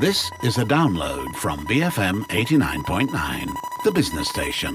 This 0.00 0.30
is 0.44 0.58
a 0.58 0.64
download 0.64 1.34
from 1.34 1.66
BFM 1.66 2.22
89.9, 2.28 3.48
the 3.82 3.90
business 3.90 4.28
station. 4.28 4.72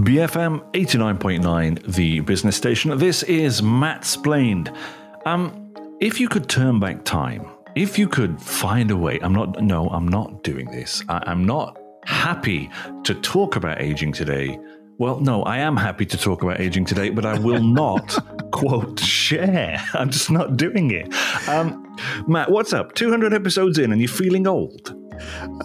BFM 0.00 0.72
89.9, 0.72 1.94
the 1.94 2.18
business 2.18 2.56
station. 2.56 2.98
This 2.98 3.22
is 3.22 3.62
Matt 3.62 4.04
Splained. 4.04 4.72
Um, 5.24 5.72
if 6.00 6.18
you 6.18 6.28
could 6.28 6.48
turn 6.48 6.80
back 6.80 7.04
time, 7.04 7.48
if 7.76 7.96
you 7.96 8.08
could 8.08 8.42
find 8.42 8.90
a 8.90 8.96
way, 8.96 9.20
I'm 9.22 9.32
not, 9.32 9.62
no, 9.62 9.86
I'm 9.90 10.08
not 10.08 10.42
doing 10.42 10.68
this. 10.72 11.04
I, 11.08 11.22
I'm 11.26 11.44
not 11.44 11.79
happy 12.04 12.70
to 13.04 13.14
talk 13.14 13.56
about 13.56 13.80
aging 13.80 14.12
today. 14.12 14.58
Well, 14.98 15.20
no, 15.20 15.42
I 15.44 15.58
am 15.58 15.76
happy 15.76 16.04
to 16.06 16.18
talk 16.18 16.42
about 16.42 16.60
aging 16.60 16.84
today, 16.84 17.08
but 17.08 17.24
I 17.24 17.38
will 17.38 17.62
not, 17.62 18.18
quote, 18.50 19.00
share. 19.00 19.82
I'm 19.94 20.10
just 20.10 20.30
not 20.30 20.56
doing 20.56 20.90
it. 20.90 21.12
Um, 21.48 21.96
Matt, 22.26 22.50
what's 22.50 22.72
up? 22.72 22.94
200 22.94 23.32
episodes 23.32 23.78
in 23.78 23.92
and 23.92 24.00
you're 24.00 24.08
feeling 24.08 24.46
old? 24.46 24.94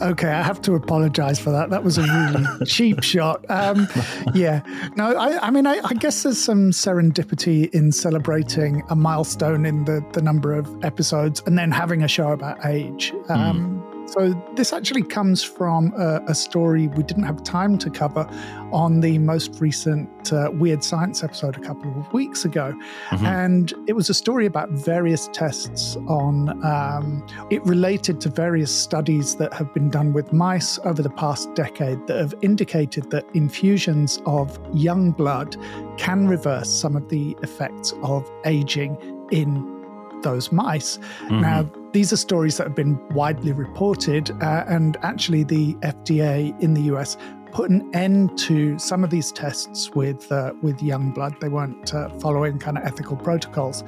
Okay, 0.02 0.30
I 0.30 0.42
have 0.42 0.62
to 0.64 0.73
apologize 0.73 1.40
for 1.40 1.52
that. 1.52 1.70
That 1.70 1.84
was 1.84 1.98
a 1.98 2.04
really 2.04 2.45
cheap 2.66 3.04
shot. 3.04 3.45
Um, 3.50 3.88
yeah, 4.34 4.62
no, 4.95 5.16
I, 5.16 5.48
I 5.48 5.52
mean, 5.52 5.66
I, 5.67 5.80
I, 5.84 5.94
guess 5.94 6.23
there's 6.23 6.38
some 6.38 6.72
serendipity 6.72 7.73
in 7.73 7.92
celebrating 7.92 8.84
a 8.90 8.95
milestone 8.95 9.66
in 9.66 9.86
the, 9.86 10.06
the 10.14 10.22
number 10.22 10.54
of 10.54 10.84
episodes 10.84 11.42
and 11.45 11.58
then 11.58 11.72
having 11.72 12.04
a 12.04 12.08
show 12.08 12.31
about 12.31 12.66
age. 12.66 13.14
Um, 13.30 13.59
mm. 13.59 13.75
So, 14.08 14.34
this 14.55 14.72
actually 14.72 15.04
comes 15.04 15.44
from 15.44 15.94
a, 15.98 16.22
a, 16.27 16.36
story 16.36 16.88
we 16.88 17.04
didn't 17.04 17.23
have 17.23 17.44
time 17.44 17.77
to 17.80 17.90
cover 17.90 18.28
on 18.72 19.00
the 19.00 19.18
most 19.20 19.59
recent 19.59 20.31
uh, 20.31 20.50
Weird 20.54 20.84
Science 20.84 21.23
episode 21.23 21.58
a 21.58 21.59
couple 21.59 21.92
of 22.00 22.11
weeks 22.14 22.45
ago. 22.45 22.73
Mm-hmm. 23.09 23.26
And 23.26 23.73
it 23.88 23.94
was 23.94 24.09
a 24.09 24.14
story 24.14 24.45
about 24.45 24.70
various 24.70 25.28
tests 25.33 25.95
on, 26.08 26.64
um, 26.64 27.26
it 27.50 27.64
related 27.66 28.22
to 28.22 28.30
various 28.30 28.73
studies 28.73 29.36
that 29.38 29.53
have 29.53 29.73
been 29.73 29.89
done 29.89 30.14
with 30.14 30.31
mice 30.31 30.78
over 30.86 31.02
the 31.02 31.09
past 31.09 31.53
decade 31.56 32.06
that 32.08 32.17
have 32.17 32.36
indicated 32.42 33.09
that 33.11 33.26
infusions 33.33 34.22
of 34.26 34.59
young 34.73 35.11
blood 35.11 35.56
can 35.98 36.28
reverse 36.28 36.70
some 36.70 36.95
of 36.95 37.09
the 37.09 37.36
effects 37.42 37.94
of 38.03 38.30
aging 38.45 38.98
in 39.31 39.76
those 40.22 40.52
mice. 40.52 40.98
Mm-hmm. 40.98 41.42
Now, 41.42 41.70
these 41.96 42.12
are 42.12 42.18
stories 42.18 42.58
that 42.58 42.68
have 42.68 42.76
been 42.76 43.00
widely 43.16 43.54
reported, 43.54 44.30
uh, 44.44 44.66
and 44.68 44.98
actually, 45.02 45.46
the 45.46 45.76
FDA 45.76 46.54
in 46.62 46.74
the 46.74 46.82
US 46.94 47.16
put 47.54 47.70
an 47.70 47.90
end 47.96 48.38
to 48.38 48.78
some 48.78 49.02
of 49.02 49.10
these 49.12 49.32
tests 49.32 49.90
with 49.92 50.30
uh, 50.30 50.52
with 50.62 50.84
young 50.84 51.12
blood. 51.12 51.38
They 51.40 51.48
weren't 51.48 51.96
uh, 51.96 52.10
following 52.20 52.60
kind 52.60 52.78
of 52.78 52.84
ethical 52.84 53.16
protocols, 53.16 53.86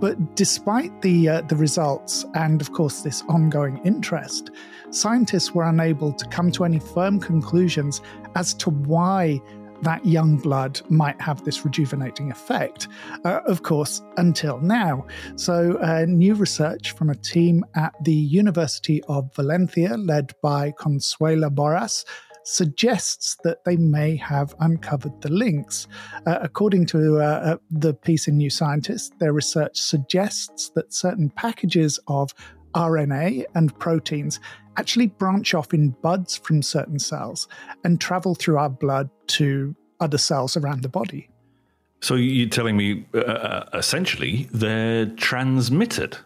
but 0.00 0.36
despite 0.36 1.02
the 1.02 1.28
uh, 1.28 1.40
the 1.42 1.56
results 1.56 2.24
and 2.32 2.62
of 2.62 2.72
course 2.72 3.02
this 3.02 3.22
ongoing 3.28 3.78
interest, 3.84 4.52
scientists 4.88 5.54
were 5.54 5.64
unable 5.64 6.14
to 6.14 6.24
come 6.28 6.50
to 6.52 6.64
any 6.64 6.78
firm 6.78 7.20
conclusions 7.20 8.00
as 8.36 8.54
to 8.54 8.70
why 8.70 9.38
that 9.82 10.04
young 10.04 10.36
blood 10.36 10.80
might 10.88 11.20
have 11.20 11.44
this 11.44 11.64
rejuvenating 11.64 12.30
effect, 12.30 12.88
uh, 13.24 13.40
of 13.46 13.62
course, 13.62 14.02
until 14.16 14.58
now. 14.60 15.06
So, 15.36 15.78
uh, 15.82 16.04
new 16.06 16.34
research 16.34 16.92
from 16.92 17.10
a 17.10 17.14
team 17.14 17.64
at 17.74 17.94
the 18.04 18.14
University 18.14 19.02
of 19.04 19.34
Valencia, 19.34 19.96
led 19.96 20.32
by 20.42 20.72
Consuela 20.72 21.50
Borras, 21.50 22.04
suggests 22.44 23.36
that 23.44 23.64
they 23.64 23.76
may 23.76 24.16
have 24.16 24.54
uncovered 24.60 25.20
the 25.20 25.30
links. 25.30 25.86
Uh, 26.26 26.38
according 26.42 26.86
to 26.86 27.18
uh, 27.18 27.22
uh 27.22 27.56
the 27.70 27.94
piece 27.94 28.28
in 28.28 28.36
New 28.36 28.50
Scientist, 28.50 29.12
their 29.18 29.32
research 29.32 29.76
suggests 29.78 30.70
that 30.70 30.92
certain 30.92 31.30
packages 31.30 31.98
of 32.08 32.34
RNA 32.74 33.44
and 33.54 33.76
proteins 33.78 34.40
actually 34.76 35.08
branch 35.08 35.54
off 35.54 35.72
in 35.74 35.90
buds 36.02 36.36
from 36.36 36.62
certain 36.62 36.98
cells 36.98 37.48
and 37.84 38.00
travel 38.00 38.34
through 38.34 38.58
our 38.58 38.70
blood 38.70 39.10
to 39.28 39.74
other 40.00 40.18
cells 40.18 40.56
around 40.56 40.82
the 40.82 40.88
body. 40.88 41.28
So 42.00 42.14
you're 42.14 42.48
telling 42.48 42.76
me 42.76 43.06
uh, 43.14 43.18
uh 43.18 43.68
essentially 43.74 44.48
they're 44.52 45.06
transmitted? 45.06 46.16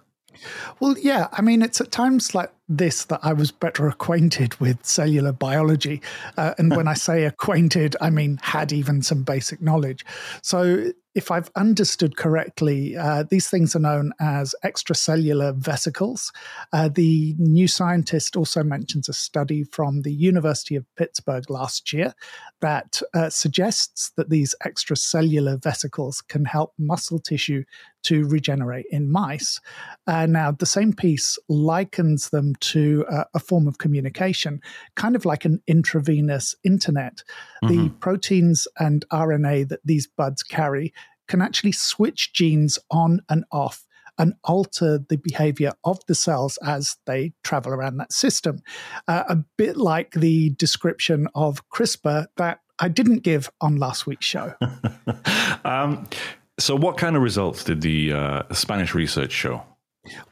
Well, 0.81 0.97
yeah. 0.99 1.29
I 1.33 1.43
mean, 1.43 1.63
it's 1.63 1.81
at 1.81 1.91
times 1.91 2.35
like 2.35 2.53
this 2.69 3.07
that 3.07 3.21
I 3.23 3.33
was 3.33 3.51
better 3.51 3.89
acquainted 3.95 4.59
with 4.61 4.85
cellular 4.85 5.33
biology. 5.33 6.01
Uh, 6.37 6.55
and 6.59 6.75
when 6.75 6.89
I 6.89 6.95
say 7.09 7.25
acquainted, 7.25 7.97
I 8.01 8.11
mean 8.11 8.39
had 8.43 8.73
even 8.73 9.03
some 9.03 9.23
basic 9.23 9.61
knowledge. 9.61 10.05
So 10.43 10.93
if 11.15 11.31
I've 11.31 11.51
understood 11.55 12.17
correctly, 12.17 12.97
uh, 12.97 13.25
these 13.29 13.49
things 13.49 13.77
are 13.77 13.81
known 13.81 14.13
as 14.21 14.55
extracellular 14.65 15.55
vesicles. 15.55 16.33
Uh, 16.73 16.89
the 16.89 17.35
New 17.39 17.69
Scientist 17.69 18.37
also 18.37 18.63
mentions 18.65 19.09
a 19.09 19.13
study 19.13 19.65
from 19.65 20.03
the 20.03 20.13
University 20.13 20.75
of 20.75 20.87
Pittsburgh 20.97 21.49
last 21.49 21.93
year 21.93 22.15
that 22.61 23.01
uh, 23.15 23.31
suggests 23.31 24.11
that 24.17 24.31
these 24.31 24.55
extracellular 24.65 25.63
vesicles 25.63 26.21
can 26.21 26.45
help 26.45 26.73
muscle 26.79 27.19
tissue 27.19 27.65
to 28.05 28.27
regenerate 28.27 28.87
in 28.91 29.11
mice. 29.11 29.61
Uh, 30.07 30.27
now, 30.27 30.53
the 30.53 30.67
same 30.67 30.93
piece 30.93 31.39
likens 31.49 32.31
them 32.31 32.55
to 32.61 33.05
uh, 33.11 33.25
a 33.35 33.39
form 33.39 33.67
of 33.67 33.79
communication, 33.79 34.61
kind 34.95 35.17
of 35.17 35.25
like 35.25 35.45
an 35.45 35.61
intravenous 35.67 36.55
internet. 36.65 37.23
Mm-hmm. 37.63 37.69
The 37.69 37.91
proteins 38.01 38.69
and 38.79 39.05
RNA 39.11 39.69
that 39.69 39.81
these 39.85 40.07
buds 40.07 40.43
carry 40.43 40.93
can 41.29 41.43
actually 41.43 41.73
switch 41.73 42.33
genes 42.33 42.79
on 42.91 43.21
and 43.29 43.45
off 43.51 43.87
and 44.19 44.35
alter 44.45 44.99
the 45.09 45.17
behavior 45.17 45.73
of 45.85 45.99
the 46.07 46.15
cells 46.15 46.59
as 46.65 46.97
they 47.07 47.33
travel 47.43 47.73
around 47.73 47.97
that 47.97 48.13
system. 48.13 48.61
Uh, 49.09 49.25
a 49.29 49.37
bit 49.57 49.77
like 49.77 50.13
the 50.13 50.51
description 50.51 51.27
of 51.35 51.69
CRISPR 51.69 52.27
that 52.37 52.61
I 52.79 52.89
didn't 52.89 53.21
give 53.21 53.51
on 53.61 53.77
last 53.77 54.07
week's 54.07 54.27
show. 54.27 54.55
um, 55.65 56.07
so, 56.59 56.77
what 56.77 56.97
kind 56.97 57.17
of 57.17 57.23
results 57.23 57.65
did 57.65 57.81
the 57.81 58.13
uh, 58.13 58.43
Spanish 58.53 58.95
research 58.95 59.33
show? 59.33 59.65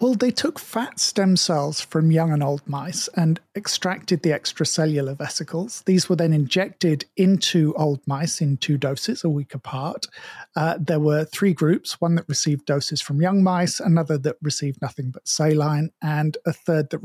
Well, 0.00 0.14
they 0.14 0.30
took 0.30 0.58
fat 0.58 1.00
stem 1.00 1.36
cells 1.36 1.80
from 1.80 2.10
young 2.10 2.30
and 2.30 2.42
old 2.42 2.66
mice 2.66 3.08
and 3.16 3.40
extracted 3.56 4.22
the 4.22 4.30
extracellular 4.30 5.16
vesicles. 5.16 5.82
These 5.86 6.08
were 6.08 6.16
then 6.16 6.34
injected 6.34 7.06
into 7.16 7.74
old 7.76 8.00
mice 8.06 8.40
in 8.42 8.58
two 8.58 8.76
doses, 8.76 9.24
a 9.24 9.30
week 9.30 9.54
apart. 9.54 10.06
Uh, 10.54 10.76
there 10.78 11.00
were 11.00 11.24
three 11.24 11.54
groups 11.54 12.00
one 12.00 12.16
that 12.16 12.28
received 12.28 12.66
doses 12.66 13.00
from 13.00 13.22
young 13.22 13.42
mice, 13.42 13.80
another 13.80 14.18
that 14.18 14.36
received 14.42 14.82
nothing 14.82 15.10
but 15.10 15.26
saline, 15.26 15.90
and 16.02 16.36
a 16.44 16.52
third 16.52 16.90
that 16.90 17.02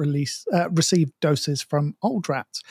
uh, 0.54 0.70
received 0.72 1.14
doses 1.22 1.62
from 1.62 1.96
old 2.02 2.28
rats. 2.28 2.64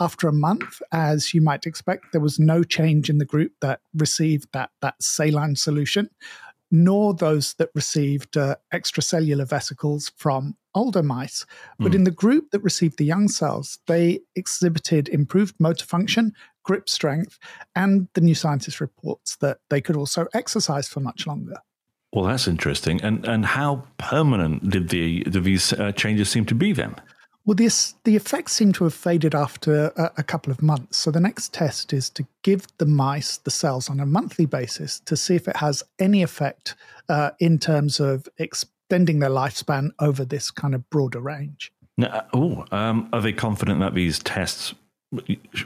After 0.00 0.26
a 0.26 0.32
month, 0.32 0.82
as 0.90 1.34
you 1.34 1.40
might 1.40 1.66
expect, 1.66 2.06
there 2.12 2.20
was 2.20 2.40
no 2.40 2.64
change 2.64 3.08
in 3.08 3.18
the 3.18 3.24
group 3.24 3.52
that 3.60 3.80
received 3.94 4.48
that, 4.52 4.70
that 4.80 5.00
saline 5.00 5.54
solution 5.54 6.10
nor 6.74 7.14
those 7.14 7.54
that 7.54 7.70
received 7.72 8.36
uh, 8.36 8.56
extracellular 8.72 9.48
vesicles 9.48 10.10
from 10.16 10.56
older 10.74 11.04
mice. 11.04 11.46
But 11.78 11.92
mm. 11.92 11.94
in 11.94 12.04
the 12.04 12.10
group 12.10 12.50
that 12.50 12.64
received 12.64 12.98
the 12.98 13.04
young 13.04 13.28
cells, 13.28 13.78
they 13.86 14.18
exhibited 14.34 15.08
improved 15.08 15.54
motor 15.60 15.86
function, 15.86 16.32
grip 16.64 16.88
strength, 16.88 17.38
and 17.76 18.08
the 18.14 18.20
New 18.20 18.34
Scientist 18.34 18.80
reports 18.80 19.36
that 19.36 19.58
they 19.70 19.80
could 19.80 19.94
also 19.94 20.26
exercise 20.34 20.88
for 20.88 20.98
much 20.98 21.28
longer. 21.28 21.58
Well, 22.12 22.24
that's 22.24 22.48
interesting. 22.48 23.00
And 23.02 23.24
and 23.24 23.46
how 23.46 23.84
permanent 23.98 24.68
did 24.68 24.88
the 24.88 25.22
did 25.24 25.44
these 25.44 25.72
uh, 25.72 25.92
changes 25.92 26.28
seem 26.28 26.44
to 26.46 26.54
be 26.56 26.72
then? 26.72 26.96
Well, 27.46 27.54
this, 27.54 27.94
the 28.04 28.16
effects 28.16 28.52
seem 28.54 28.72
to 28.74 28.84
have 28.84 28.94
faded 28.94 29.34
after 29.34 29.92
a, 29.96 30.12
a, 30.16 30.22
couple 30.22 30.50
of 30.50 30.62
months. 30.62 30.96
So 30.96 31.10
the 31.10 31.20
next 31.20 31.52
test 31.52 31.92
is 31.92 32.08
to 32.10 32.26
give 32.42 32.66
the 32.78 32.86
mice 32.86 33.36
the 33.36 33.50
cells 33.50 33.90
on 33.90 34.00
a 34.00 34.06
monthly 34.06 34.46
basis 34.46 35.00
to 35.00 35.14
see 35.14 35.34
if 35.34 35.46
it 35.46 35.56
has 35.56 35.82
any 35.98 36.22
effect 36.22 36.74
uh, 37.10 37.32
in 37.40 37.58
terms 37.58 38.00
of 38.00 38.26
extending 38.38 39.18
their 39.18 39.30
lifespan 39.30 39.90
over 39.98 40.24
this 40.24 40.50
kind 40.50 40.74
of 40.74 40.88
broader 40.88 41.20
range. 41.20 41.70
Now, 41.98 42.24
oh, 42.32 42.64
um, 42.72 43.10
are 43.12 43.20
they 43.20 43.32
confident 43.32 43.80
that 43.80 43.94
these 43.94 44.20
tests 44.20 44.74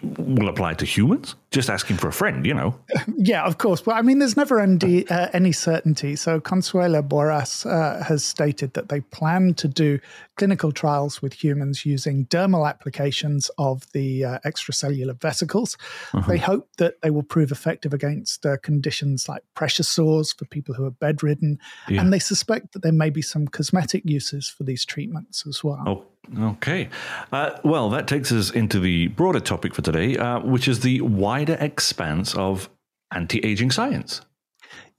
will 0.02 0.48
apply 0.48 0.74
to 0.74 0.84
humans? 0.84 1.34
Just 1.50 1.70
asking 1.70 1.96
for 1.96 2.08
a 2.08 2.12
friend, 2.12 2.44
you 2.44 2.54
know. 2.54 2.74
Yeah, 3.20 3.44
of 3.44 3.58
course. 3.58 3.84
Well, 3.84 3.96
I 3.96 4.02
mean, 4.02 4.20
there's 4.20 4.36
never 4.36 4.60
any, 4.60 5.06
uh, 5.08 5.28
any 5.32 5.50
certainty. 5.50 6.14
So 6.14 6.40
Consuela 6.40 7.06
Borras 7.06 7.66
uh, 7.66 8.02
has 8.04 8.24
stated 8.24 8.74
that 8.74 8.88
they 8.88 9.00
plan 9.00 9.54
to 9.54 9.66
do 9.66 9.98
clinical 10.36 10.70
trials 10.70 11.20
with 11.20 11.32
humans 11.32 11.84
using 11.84 12.26
dermal 12.26 12.68
applications 12.68 13.50
of 13.58 13.90
the 13.92 14.24
uh, 14.24 14.38
extracellular 14.44 15.20
vesicles. 15.20 15.76
Uh-huh. 16.14 16.30
They 16.30 16.38
hope 16.38 16.68
that 16.78 17.02
they 17.02 17.10
will 17.10 17.24
prove 17.24 17.50
effective 17.50 17.92
against 17.92 18.46
uh, 18.46 18.56
conditions 18.58 19.28
like 19.28 19.42
pressure 19.54 19.82
sores 19.82 20.32
for 20.32 20.44
people 20.44 20.74
who 20.74 20.84
are 20.84 20.92
bedridden. 20.92 21.58
Yeah. 21.88 22.00
And 22.00 22.12
they 22.12 22.20
suspect 22.20 22.72
that 22.72 22.82
there 22.82 22.92
may 22.92 23.10
be 23.10 23.22
some 23.22 23.48
cosmetic 23.48 24.04
uses 24.04 24.48
for 24.48 24.62
these 24.62 24.84
treatments 24.84 25.44
as 25.46 25.64
well. 25.64 25.82
Oh 25.86 26.04
Okay. 26.38 26.88
Uh, 27.32 27.58
well, 27.64 27.88
that 27.90 28.06
takes 28.06 28.30
us 28.32 28.50
into 28.50 28.80
the 28.80 29.08
broader 29.08 29.40
topic 29.40 29.74
for 29.74 29.82
today, 29.82 30.16
uh, 30.16 30.40
which 30.40 30.68
is 30.68 30.80
the 30.80 31.00
wider 31.00 31.56
expanse 31.60 32.34
of 32.34 32.68
anti 33.14 33.38
aging 33.44 33.70
science. 33.70 34.20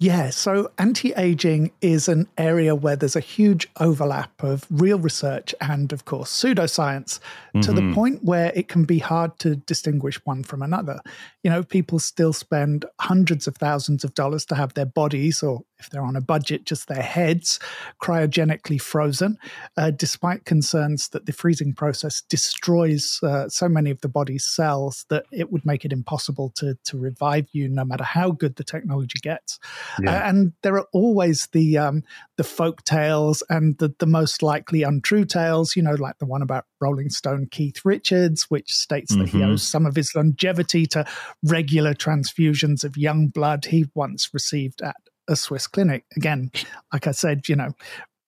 Yeah, 0.02 0.30
so 0.30 0.72
anti 0.78 1.12
aging 1.18 1.72
is 1.82 2.08
an 2.08 2.30
area 2.38 2.74
where 2.74 2.96
there's 2.96 3.18
a 3.18 3.20
huge 3.20 3.68
overlap 3.82 4.42
of 4.42 4.66
real 4.70 4.98
research 4.98 5.54
and, 5.60 5.92
of 5.92 6.06
course, 6.06 6.32
pseudoscience 6.32 7.20
mm-hmm. 7.20 7.60
to 7.60 7.74
the 7.74 7.82
mm-hmm. 7.82 7.94
point 7.96 8.24
where 8.24 8.54
it 8.56 8.70
can 8.70 8.86
be 8.86 9.00
hard 9.00 9.38
to 9.40 9.58
distinguish 9.58 10.26
one 10.26 10.44
from 10.44 10.62
another. 10.62 11.02
You 11.44 11.50
know, 11.50 11.64
people 11.64 12.00
still 12.00 12.32
spend 12.32 12.86
hundreds 13.02 13.46
of 13.46 13.58
thousands 13.58 14.06
of 14.06 14.14
dollars 14.14 14.46
to 14.46 14.56
have 14.56 14.74
their 14.74 14.86
bodies, 14.86 15.44
or 15.44 15.64
if 15.80 15.90
they're 15.90 16.02
on 16.02 16.16
a 16.16 16.22
budget, 16.22 16.64
just 16.64 16.88
their 16.88 17.02
heads, 17.02 17.60
cryogenically 18.02 18.80
frozen, 18.82 19.38
uh, 19.76 19.92
despite 19.92 20.46
concerns 20.46 21.10
that 21.10 21.26
the 21.26 21.34
freezing 21.34 21.74
process 21.74 22.22
destroys 22.22 23.20
uh, 23.22 23.50
so 23.50 23.68
many 23.68 23.90
of 23.90 24.00
the 24.00 24.08
body's 24.08 24.46
cells 24.46 25.06
that 25.10 25.26
it 25.34 25.52
would 25.52 25.66
make 25.66 25.84
it 25.84 25.92
impossible 25.92 26.52
to, 26.56 26.78
to 26.86 26.98
revive 26.98 27.48
you 27.52 27.68
no 27.68 27.84
matter 27.84 28.06
how 28.06 28.32
good 28.32 28.56
the 28.56 28.64
technology 28.64 29.20
gets. 29.22 29.60
Yeah. 30.02 30.12
Uh, 30.12 30.30
and 30.30 30.54
there 30.62 30.76
are 30.76 30.88
always 30.94 31.48
the 31.52 31.78
um, 31.78 32.04
the 32.38 32.44
folk 32.44 32.84
tales 32.84 33.44
and 33.50 33.78
the, 33.78 33.94
the 34.00 34.06
most 34.06 34.44
likely 34.44 34.84
untrue 34.84 35.26
tales, 35.26 35.76
you 35.76 35.84
know, 35.84 35.96
like 35.96 36.18
the 36.20 36.26
one 36.26 36.42
about 36.42 36.66
Rolling 36.82 37.10
Stone 37.10 37.48
Keith 37.52 37.84
Richards, 37.84 38.46
which 38.50 38.72
states 38.72 39.12
mm-hmm. 39.12 39.22
that 39.22 39.30
he 39.30 39.38
mm-hmm. 39.40 39.52
owes 39.52 39.64
some 39.64 39.86
of 39.86 39.96
his 39.96 40.14
longevity 40.16 40.86
to 40.88 41.06
regular 41.44 41.94
transfusions 41.94 42.84
of 42.84 42.98
young 42.98 43.28
blood 43.28 43.66
he 43.66 43.86
once 43.94 44.34
received 44.34 44.82
at 44.82 44.96
a 45.28 45.36
Swiss 45.36 45.68
clinic. 45.68 46.06
Again, 46.16 46.52
like 46.92 47.08
I 47.08 47.12
said, 47.12 47.48
you 47.48 47.56
know, 47.56 47.74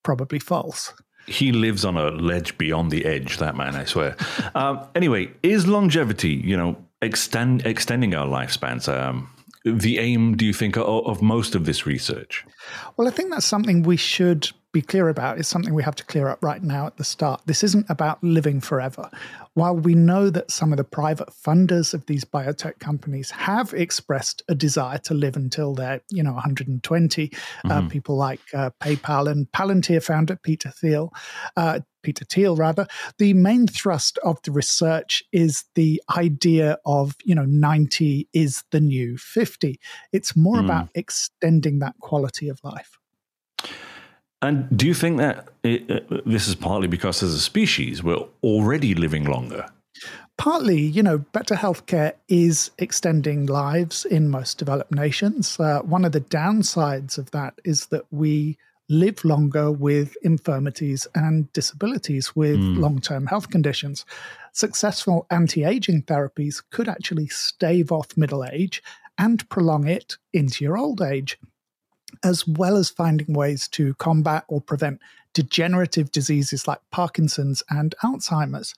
probably 0.03 0.39
false. 0.39 0.93
He 1.27 1.51
lives 1.51 1.85
on 1.85 1.97
a 1.97 2.09
ledge 2.09 2.57
beyond 2.57 2.91
the 2.91 3.05
edge, 3.05 3.37
that 3.37 3.55
man, 3.55 3.75
I 3.75 3.85
swear. 3.85 4.15
um, 4.55 4.87
anyway, 4.95 5.31
is 5.43 5.67
longevity, 5.67 6.33
you 6.33 6.57
know, 6.57 6.75
extend 7.01 7.65
extending 7.65 8.15
our 8.15 8.27
lifespans? 8.27 8.91
Um, 8.91 9.29
the 9.63 9.99
aim, 9.99 10.35
do 10.37 10.45
you 10.45 10.53
think, 10.53 10.77
of 10.77 11.21
most 11.21 11.55
of 11.55 11.65
this 11.65 11.85
research? 11.85 12.45
Well, 12.97 13.07
I 13.07 13.11
think 13.11 13.31
that's 13.31 13.45
something 13.45 13.83
we 13.83 13.97
should 13.97 14.49
be 14.71 14.81
clear 14.81 15.09
about. 15.09 15.37
is 15.37 15.47
something 15.47 15.73
we 15.73 15.83
have 15.83 15.95
to 15.95 16.05
clear 16.05 16.29
up 16.29 16.43
right 16.43 16.63
now 16.63 16.87
at 16.87 16.97
the 16.97 17.03
start. 17.03 17.41
This 17.45 17.63
isn't 17.63 17.89
about 17.89 18.23
living 18.23 18.61
forever. 18.61 19.09
While 19.53 19.75
we 19.75 19.95
know 19.95 20.29
that 20.29 20.49
some 20.49 20.71
of 20.71 20.77
the 20.77 20.85
private 20.85 21.29
funders 21.29 21.93
of 21.93 22.05
these 22.05 22.23
biotech 22.23 22.79
companies 22.79 23.31
have 23.31 23.73
expressed 23.73 24.43
a 24.47 24.55
desire 24.55 24.97
to 24.99 25.13
live 25.13 25.35
until 25.35 25.73
they're, 25.73 26.01
you 26.09 26.23
know, 26.23 26.33
120, 26.33 27.23
uh, 27.23 27.67
mm-hmm. 27.67 27.71
uh, 27.71 27.89
people 27.89 28.15
like 28.15 28.39
uh, 28.53 28.69
PayPal 28.81 29.29
and 29.29 29.51
Palantir 29.51 30.01
founder 30.01 30.37
Peter 30.37 30.69
Thiel, 30.69 31.11
uh, 31.57 31.81
Peter 32.01 32.23
Thiel 32.25 32.55
rather, 32.55 32.87
the 33.17 33.33
main 33.33 33.67
thrust 33.67 34.17
of 34.19 34.41
the 34.43 34.51
research 34.51 35.21
is 35.33 35.65
the 35.75 36.01
idea 36.17 36.77
of, 36.85 37.15
you 37.23 37.35
know, 37.35 37.45
90 37.45 38.29
is 38.33 38.63
the 38.71 38.79
new 38.79 39.17
50. 39.17 39.79
It's 40.13 40.35
more 40.35 40.57
mm. 40.57 40.65
about 40.65 40.89
extending 40.95 41.79
that 41.79 41.95
quality 41.99 42.47
of 42.47 42.59
life. 42.63 43.00
And 44.41 44.67
do 44.75 44.87
you 44.87 44.93
think 44.93 45.17
that 45.17 45.49
it, 45.63 45.89
uh, 45.89 46.21
this 46.25 46.47
is 46.47 46.55
partly 46.55 46.87
because 46.87 47.21
as 47.21 47.33
a 47.33 47.39
species 47.39 48.01
we're 48.01 48.25
already 48.43 48.95
living 48.95 49.25
longer? 49.25 49.65
Partly, 50.37 50.81
you 50.81 51.03
know, 51.03 51.19
better 51.19 51.53
healthcare 51.53 52.13
is 52.27 52.71
extending 52.79 53.45
lives 53.45 54.05
in 54.05 54.29
most 54.29 54.57
developed 54.57 54.91
nations. 54.91 55.59
Uh, 55.59 55.81
one 55.81 56.03
of 56.03 56.13
the 56.13 56.21
downsides 56.21 57.19
of 57.19 57.29
that 57.31 57.53
is 57.63 57.87
that 57.87 58.05
we 58.09 58.57
live 58.89 59.23
longer 59.23 59.71
with 59.71 60.17
infirmities 60.23 61.07
and 61.15 61.51
disabilities 61.53 62.35
with 62.35 62.57
mm. 62.57 62.79
long 62.79 62.99
term 62.99 63.27
health 63.27 63.49
conditions. 63.49 64.05
Successful 64.53 65.27
anti 65.29 65.63
aging 65.63 66.03
therapies 66.03 66.63
could 66.71 66.89
actually 66.89 67.27
stave 67.27 67.91
off 67.91 68.17
middle 68.17 68.43
age 68.43 68.81
and 69.17 69.47
prolong 69.49 69.87
it 69.87 70.17
into 70.33 70.63
your 70.63 70.77
old 70.77 71.01
age 71.01 71.37
as 72.23 72.47
well 72.47 72.77
as 72.77 72.89
finding 72.89 73.33
ways 73.33 73.67
to 73.69 73.93
combat 73.95 74.43
or 74.47 74.61
prevent 74.61 74.99
degenerative 75.33 76.11
diseases 76.11 76.67
like 76.67 76.79
Parkinson's 76.91 77.63
and 77.69 77.95
Alzheimer's. 78.03 78.73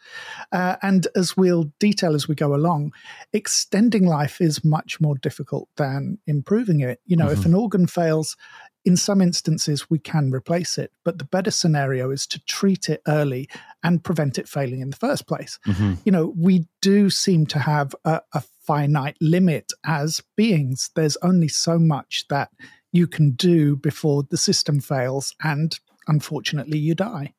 Uh, 0.52 0.76
and 0.82 1.08
as 1.16 1.36
we'll 1.36 1.72
detail 1.80 2.14
as 2.14 2.28
we 2.28 2.36
go 2.36 2.54
along, 2.54 2.94
extending 3.34 4.06
life 4.06 4.40
is 4.40 4.64
much 4.64 5.02
more 5.02 5.16
difficult 5.16 5.68
than 5.78 6.20
improving 6.28 6.82
it. 6.82 7.00
You 7.06 7.18
know, 7.18 7.28
mm-hmm. 7.28 7.40
if 7.40 7.46
an 7.46 7.56
organ 7.56 7.88
fails, 7.88 8.38
in 8.86 8.98
some 8.98 9.22
instances, 9.22 9.90
we 9.90 9.98
can 9.98 10.32
replace 10.32 10.78
it, 10.78 10.92
but 11.06 11.18
the 11.18 11.24
better 11.24 11.52
scenario 11.52 12.12
is 12.12 12.28
to 12.28 12.44
treat 12.46 12.90
it 12.90 13.02
early 13.08 13.48
and 13.82 14.04
prevent 14.04 14.38
it 14.38 14.48
failing 14.48 14.82
in 14.82 14.90
the 14.90 14.98
first 14.98 15.26
place. 15.26 15.58
Mm-hmm. 15.66 15.94
You 16.04 16.12
know, 16.12 16.34
we 16.38 16.68
do 16.82 17.10
seem 17.10 17.46
to 17.48 17.60
have 17.60 17.96
a, 18.04 18.22
a 18.34 18.42
finite 18.42 19.16
limit 19.22 19.72
as 19.86 20.22
beings. 20.36 20.90
There's 20.96 21.18
only 21.18 21.48
so 21.48 21.80
much 21.80 22.26
that 22.30 22.50
you 22.94 23.08
can 23.08 23.32
do 23.32 23.76
before 23.76 24.24
the 24.24 24.38
system 24.38 24.80
fails 24.80 25.36
and 25.44 25.80
unfortunately 26.08 26.78
you 26.78 26.96
die. 26.96 27.34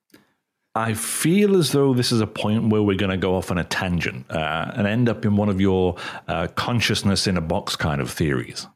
I 0.75 0.95
feel 0.95 1.56
as 1.56 1.71
though 1.71 1.95
this 1.95 2.11
is 2.11 2.21
a 2.21 2.27
point 2.27 2.71
where 2.71 2.83
we're 2.83 2.97
going 2.97 3.12
to 3.12 3.17
go 3.17 3.37
off 3.37 3.53
on 3.53 3.59
a 3.59 3.65
tangent 3.65 4.29
uh, 4.29 4.73
and 4.75 4.89
end 4.89 5.09
up 5.09 5.25
in 5.25 5.37
one 5.37 5.49
of 5.49 5.61
your 5.61 5.97
uh, 6.27 6.49
consciousness 6.49 7.29
in 7.29 7.37
a 7.37 7.41
box 7.41 7.77
kind 7.77 8.01
of 8.01 8.11
theories. 8.11 8.67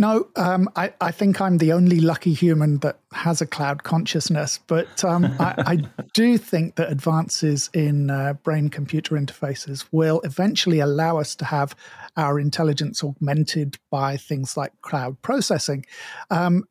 No, 0.00 0.28
um, 0.36 0.70
I, 0.76 0.94
I, 0.98 1.10
think 1.10 1.42
I'm 1.42 1.58
the 1.58 1.72
only 1.72 2.00
lucky 2.00 2.32
human 2.32 2.78
that 2.78 3.00
has 3.12 3.42
a 3.42 3.46
cloud 3.46 3.82
consciousness. 3.82 4.58
But 4.66 5.04
um, 5.04 5.26
I, 5.38 5.54
I, 5.58 6.04
do 6.14 6.38
think 6.38 6.76
that 6.76 6.90
advances 6.90 7.68
in 7.74 8.08
uh, 8.08 8.32
brain 8.42 8.70
computer 8.70 9.16
interfaces 9.16 9.84
will 9.92 10.22
eventually 10.24 10.80
allow 10.80 11.18
us 11.18 11.34
to 11.36 11.44
have 11.44 11.76
our 12.16 12.38
intelligence 12.38 13.02
augmented 13.02 13.78
by 13.90 14.16
things 14.16 14.56
like 14.56 14.72
cloud 14.82 15.20
processing. 15.22 15.84
Um, 16.30 16.64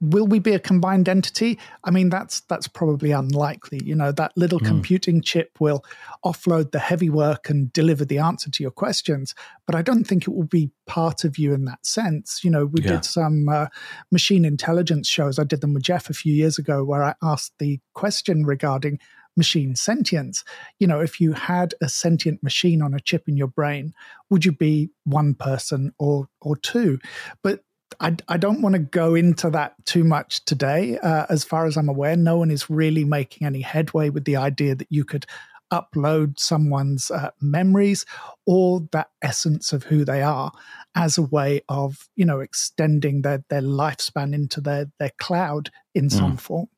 will 0.00 0.26
we 0.26 0.38
be 0.38 0.52
a 0.52 0.58
combined 0.58 1.08
entity 1.08 1.58
i 1.84 1.90
mean 1.90 2.10
that's 2.10 2.40
that's 2.42 2.68
probably 2.68 3.10
unlikely 3.10 3.80
you 3.84 3.94
know 3.94 4.12
that 4.12 4.32
little 4.36 4.58
mm. 4.58 4.66
computing 4.66 5.20
chip 5.20 5.50
will 5.60 5.84
offload 6.24 6.72
the 6.72 6.78
heavy 6.78 7.08
work 7.08 7.48
and 7.48 7.72
deliver 7.72 8.04
the 8.04 8.18
answer 8.18 8.50
to 8.50 8.62
your 8.62 8.70
questions 8.70 9.34
but 9.66 9.74
i 9.74 9.82
don't 9.82 10.04
think 10.04 10.26
it 10.26 10.34
will 10.34 10.44
be 10.44 10.70
part 10.86 11.24
of 11.24 11.38
you 11.38 11.52
in 11.52 11.64
that 11.64 11.84
sense 11.86 12.42
you 12.42 12.50
know 12.50 12.66
we 12.66 12.82
yeah. 12.82 12.92
did 12.92 13.04
some 13.04 13.48
uh, 13.48 13.66
machine 14.10 14.44
intelligence 14.44 15.08
shows 15.08 15.38
i 15.38 15.44
did 15.44 15.60
them 15.60 15.74
with 15.74 15.82
jeff 15.82 16.10
a 16.10 16.14
few 16.14 16.34
years 16.34 16.58
ago 16.58 16.84
where 16.84 17.02
i 17.04 17.14
asked 17.22 17.54
the 17.58 17.80
question 17.94 18.44
regarding 18.44 18.98
machine 19.36 19.76
sentience. 19.76 20.44
You 20.78 20.86
know, 20.86 21.00
if 21.00 21.20
you 21.20 21.32
had 21.32 21.74
a 21.82 21.88
sentient 21.88 22.42
machine 22.42 22.82
on 22.82 22.94
a 22.94 23.00
chip 23.00 23.28
in 23.28 23.36
your 23.36 23.48
brain, 23.48 23.94
would 24.30 24.44
you 24.44 24.52
be 24.52 24.90
one 25.04 25.34
person 25.34 25.92
or 25.98 26.28
or 26.40 26.56
two? 26.56 26.98
But 27.42 27.60
I, 28.00 28.16
I 28.28 28.36
don't 28.36 28.62
want 28.62 28.74
to 28.74 28.80
go 28.80 29.14
into 29.14 29.50
that 29.50 29.74
too 29.84 30.04
much 30.04 30.44
today. 30.44 30.98
Uh, 30.98 31.26
as 31.28 31.44
far 31.44 31.66
as 31.66 31.76
I'm 31.76 31.88
aware, 31.88 32.16
no 32.16 32.36
one 32.36 32.50
is 32.50 32.68
really 32.68 33.04
making 33.04 33.46
any 33.46 33.60
headway 33.60 34.08
with 34.10 34.24
the 34.24 34.36
idea 34.36 34.74
that 34.74 34.88
you 34.90 35.04
could 35.04 35.26
upload 35.72 36.38
someone's 36.38 37.10
uh, 37.10 37.30
memories 37.40 38.04
or 38.46 38.86
that 38.92 39.08
essence 39.22 39.72
of 39.72 39.84
who 39.84 40.04
they 40.04 40.22
are 40.22 40.52
as 40.94 41.18
a 41.18 41.22
way 41.22 41.60
of 41.68 42.08
you 42.14 42.24
know 42.24 42.40
extending 42.40 43.22
their 43.22 43.42
their 43.48 43.62
lifespan 43.62 44.34
into 44.34 44.60
their 44.60 44.86
their 44.98 45.10
cloud 45.18 45.70
in 45.94 46.08
some 46.10 46.36
mm. 46.36 46.40
form 46.40 46.68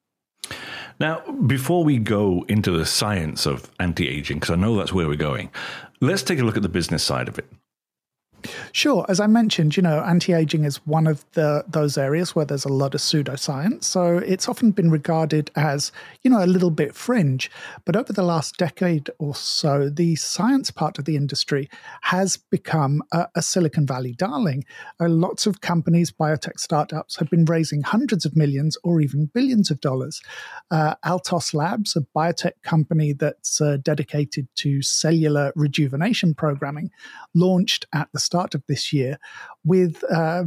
now 0.98 1.20
before 1.46 1.84
we 1.84 1.98
go 1.98 2.44
into 2.48 2.70
the 2.70 2.86
science 2.86 3.46
of 3.46 3.70
anti-aging 3.80 4.38
because 4.38 4.50
i 4.50 4.56
know 4.56 4.76
that's 4.76 4.92
where 4.92 5.06
we're 5.06 5.16
going 5.16 5.50
let's 6.00 6.22
take 6.22 6.38
a 6.38 6.42
look 6.42 6.56
at 6.56 6.62
the 6.62 6.68
business 6.68 7.02
side 7.02 7.28
of 7.28 7.38
it 7.38 7.46
Sure. 8.72 9.04
As 9.08 9.20
I 9.20 9.26
mentioned, 9.26 9.76
you 9.76 9.82
know, 9.82 10.00
anti 10.02 10.32
aging 10.32 10.64
is 10.64 10.76
one 10.86 11.06
of 11.06 11.24
the 11.32 11.64
those 11.66 11.98
areas 11.98 12.34
where 12.34 12.44
there's 12.44 12.64
a 12.64 12.72
lot 12.72 12.94
of 12.94 13.00
pseudoscience. 13.00 13.84
So 13.84 14.18
it's 14.18 14.48
often 14.48 14.70
been 14.70 14.90
regarded 14.90 15.50
as, 15.56 15.92
you 16.22 16.30
know, 16.30 16.42
a 16.42 16.46
little 16.46 16.70
bit 16.70 16.94
fringe. 16.94 17.50
But 17.84 17.96
over 17.96 18.12
the 18.12 18.22
last 18.22 18.56
decade 18.56 19.10
or 19.18 19.34
so, 19.34 19.88
the 19.88 20.16
science 20.16 20.70
part 20.70 20.98
of 20.98 21.04
the 21.04 21.16
industry 21.16 21.68
has 22.02 22.36
become 22.36 23.02
a, 23.12 23.26
a 23.34 23.42
Silicon 23.42 23.86
Valley 23.86 24.12
darling. 24.12 24.64
Uh, 25.00 25.08
lots 25.08 25.46
of 25.46 25.60
companies, 25.60 26.10
biotech 26.12 26.58
startups, 26.58 27.16
have 27.16 27.30
been 27.30 27.44
raising 27.44 27.82
hundreds 27.82 28.24
of 28.24 28.36
millions 28.36 28.76
or 28.84 29.00
even 29.00 29.26
billions 29.26 29.70
of 29.70 29.80
dollars. 29.80 30.22
Uh, 30.70 30.94
Altos 31.04 31.54
Labs, 31.54 31.96
a 31.96 32.00
biotech 32.14 32.52
company 32.62 33.12
that's 33.12 33.60
uh, 33.60 33.78
dedicated 33.82 34.48
to 34.56 34.82
cellular 34.82 35.52
rejuvenation 35.56 36.34
programming, 36.34 36.90
launched 37.34 37.86
at 37.92 38.08
the 38.12 38.20
start 38.20 38.35
start 38.36 38.54
of 38.54 38.62
this 38.68 38.92
year 38.92 39.18
with 39.64 40.04
uh, 40.12 40.44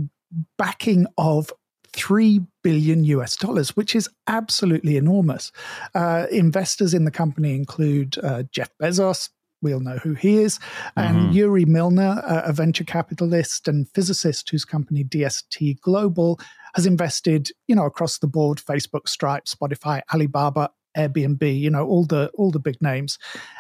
backing 0.60 1.08
of 1.18 1.52
3 1.94 2.42
billion 2.64 3.04
US 3.06 3.36
dollars, 3.36 3.76
which 3.76 3.96
is 3.96 4.08
absolutely 4.28 4.96
enormous. 4.96 5.52
Uh, 5.96 6.28
investors 6.32 6.94
in 6.94 7.06
the 7.06 7.12
company 7.12 7.56
include 7.56 8.18
uh, 8.20 8.44
Jeff 8.52 8.70
Bezos. 8.80 9.30
We 9.64 9.74
all 9.74 9.80
know 9.80 9.98
who 9.98 10.14
he 10.14 10.38
is, 10.38 10.58
and 10.96 11.18
mm-hmm. 11.18 11.32
Yuri 11.34 11.66
Milner, 11.66 12.22
a 12.24 12.54
venture 12.54 12.86
capitalist 12.86 13.68
and 13.68 13.90
physicist 13.90 14.50
whose 14.50 14.64
company 14.64 15.04
DST 15.04 15.82
Global 15.82 16.40
has 16.76 16.86
invested, 16.86 17.52
you 17.68 17.76
know, 17.76 17.86
across 17.86 18.20
the 18.20 18.28
board: 18.28 18.60
Facebook, 18.60 19.10
Stripe, 19.10 19.46
Spotify, 19.46 20.02
Alibaba, 20.14 20.70
Airbnb, 20.98 21.60
you 21.60 21.70
know, 21.70 21.86
all 21.86 22.06
the 22.06 22.32
all 22.36 22.52
the 22.52 22.60
big 22.60 22.82
names. 22.82 23.18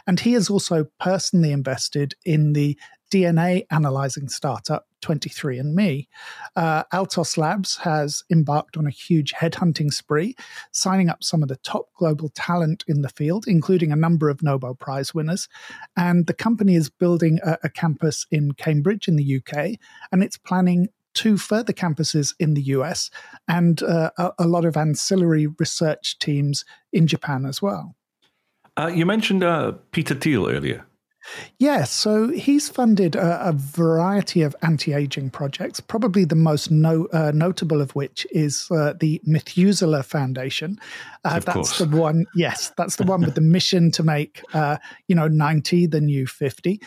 And 0.07 0.19
he 0.19 0.33
has 0.33 0.50
also 0.50 0.88
personally 1.00 1.51
invested 1.51 2.15
in 2.25 2.53
the 2.53 2.77
DNA 3.09 3.65
analyzing 3.71 4.29
startup 4.29 4.87
23andMe. 5.01 6.07
Uh, 6.55 6.83
Altos 6.91 7.37
Labs 7.37 7.77
has 7.77 8.23
embarked 8.29 8.77
on 8.77 8.85
a 8.85 8.91
huge 8.91 9.33
headhunting 9.33 9.93
spree, 9.93 10.35
signing 10.71 11.09
up 11.09 11.23
some 11.23 11.41
of 11.41 11.49
the 11.49 11.55
top 11.57 11.93
global 11.97 12.29
talent 12.29 12.83
in 12.87 13.01
the 13.01 13.09
field, 13.09 13.45
including 13.47 13.91
a 13.91 13.95
number 13.95 14.29
of 14.29 14.43
Nobel 14.43 14.75
Prize 14.75 15.13
winners. 15.13 15.47
And 15.95 16.27
the 16.27 16.33
company 16.33 16.75
is 16.75 16.89
building 16.89 17.39
a, 17.43 17.57
a 17.63 17.69
campus 17.69 18.25
in 18.31 18.53
Cambridge 18.53 19.07
in 19.07 19.15
the 19.15 19.37
UK, 19.37 19.79
and 20.11 20.23
it's 20.23 20.37
planning 20.37 20.89
two 21.13 21.37
further 21.37 21.73
campuses 21.73 22.33
in 22.39 22.53
the 22.53 22.61
US 22.61 23.09
and 23.47 23.81
uh, 23.83 24.11
a, 24.17 24.31
a, 24.39 24.47
lot 24.47 24.63
of 24.63 24.77
ancillary 24.77 25.47
research 25.47 26.19
teams 26.19 26.63
in 26.93 27.07
Japan 27.07 27.45
as 27.45 27.61
well. 27.61 27.95
Uh, 28.77 28.91
you 28.93 29.05
mentioned 29.05 29.43
uh, 29.43 29.73
Peter 29.91 30.13
Thiel 30.13 30.47
earlier. 30.47 30.85
Yeah, 31.57 31.83
so 31.83 32.29
he's 32.29 32.69
funded 32.69 33.15
a, 33.15 33.49
a 33.49 33.53
variety 33.53 34.41
of 34.41 34.55
anti 34.61 34.93
aging 34.93 35.29
projects, 35.29 35.79
probably 35.79 36.25
the 36.25 36.35
most 36.35 36.71
no, 36.71 37.07
uh, 37.07 37.31
notable 37.33 37.81
of 37.81 37.95
which 37.95 38.25
is 38.31 38.67
uh, 38.71 38.93
the 38.99 39.21
Methuselah 39.25 40.03
Foundation. 40.03 40.79
Uh, 41.25 41.39
that's 41.39 41.53
course. 41.53 41.77
the 41.79 41.88
one, 41.88 42.25
yes, 42.35 42.71
that's 42.77 42.95
the 42.95 43.03
one 43.03 43.21
with 43.25 43.35
the 43.35 43.41
mission 43.41 43.91
to 43.91 44.03
make, 44.03 44.41
uh, 44.53 44.77
you 45.07 45.15
know, 45.15 45.27
90 45.27 45.88
the 45.88 46.01
new 46.01 46.25
50. 46.25 46.81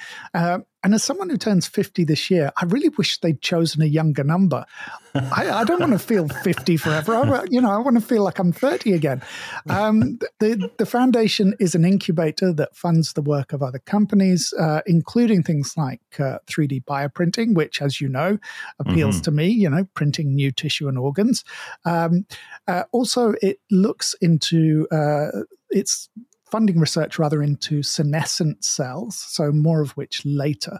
And 0.84 0.94
as 0.94 1.04
someone 1.04 1.30
who 1.30 1.36
turns 1.36 1.66
50 1.66 2.04
this 2.04 2.30
year, 2.30 2.52
I 2.56 2.64
really 2.64 2.88
wish 2.90 3.18
they'd 3.18 3.40
chosen 3.40 3.82
a 3.82 3.86
younger 3.86 4.24
number. 4.24 4.64
I, 5.14 5.50
I, 5.50 5.64
don't 5.64 5.80
want 5.80 5.92
to 5.92 5.98
feel 5.98 6.28
50 6.28 6.76
forever. 6.78 7.14
I, 7.14 7.44
you 7.50 7.60
know, 7.60 7.70
I 7.70 7.78
want 7.78 7.96
to 7.96 8.00
feel 8.00 8.24
like 8.24 8.38
I'm 8.38 8.52
30 8.52 8.92
again. 8.92 9.22
Um, 9.68 10.18
the, 10.40 10.70
the 10.78 10.86
foundation 10.86 11.54
is 11.60 11.74
an 11.74 11.84
incubator 11.84 12.52
that 12.54 12.74
funds 12.74 13.12
the 13.12 13.22
work 13.22 13.52
of 13.52 13.62
other 13.62 13.78
companies, 13.80 14.52
uh, 14.58 14.80
including 14.86 15.42
things 15.42 15.74
like 15.76 16.00
uh, 16.18 16.38
3D 16.46 16.84
bioprinting, 16.84 17.54
which, 17.54 17.80
as 17.80 18.00
you 18.00 18.08
know, 18.08 18.38
appeals 18.78 19.16
mm-hmm. 19.16 19.22
to 19.22 19.30
me, 19.30 19.48
you 19.48 19.70
know, 19.70 19.86
printing 19.94 20.34
new 20.34 20.50
tissue 20.50 20.88
and 20.88 20.98
organs. 20.98 21.44
Um, 21.84 22.26
uh, 22.66 22.84
also, 22.92 23.34
it 23.42 23.60
looks 23.70 24.14
into 24.20 24.88
uh, 24.90 25.28
its 25.70 26.08
funding 26.52 26.78
research 26.78 27.18
rather 27.18 27.42
into 27.42 27.82
senescent 27.82 28.62
cells, 28.62 29.16
so 29.16 29.50
more 29.50 29.80
of 29.80 29.92
which 29.92 30.20
later, 30.26 30.78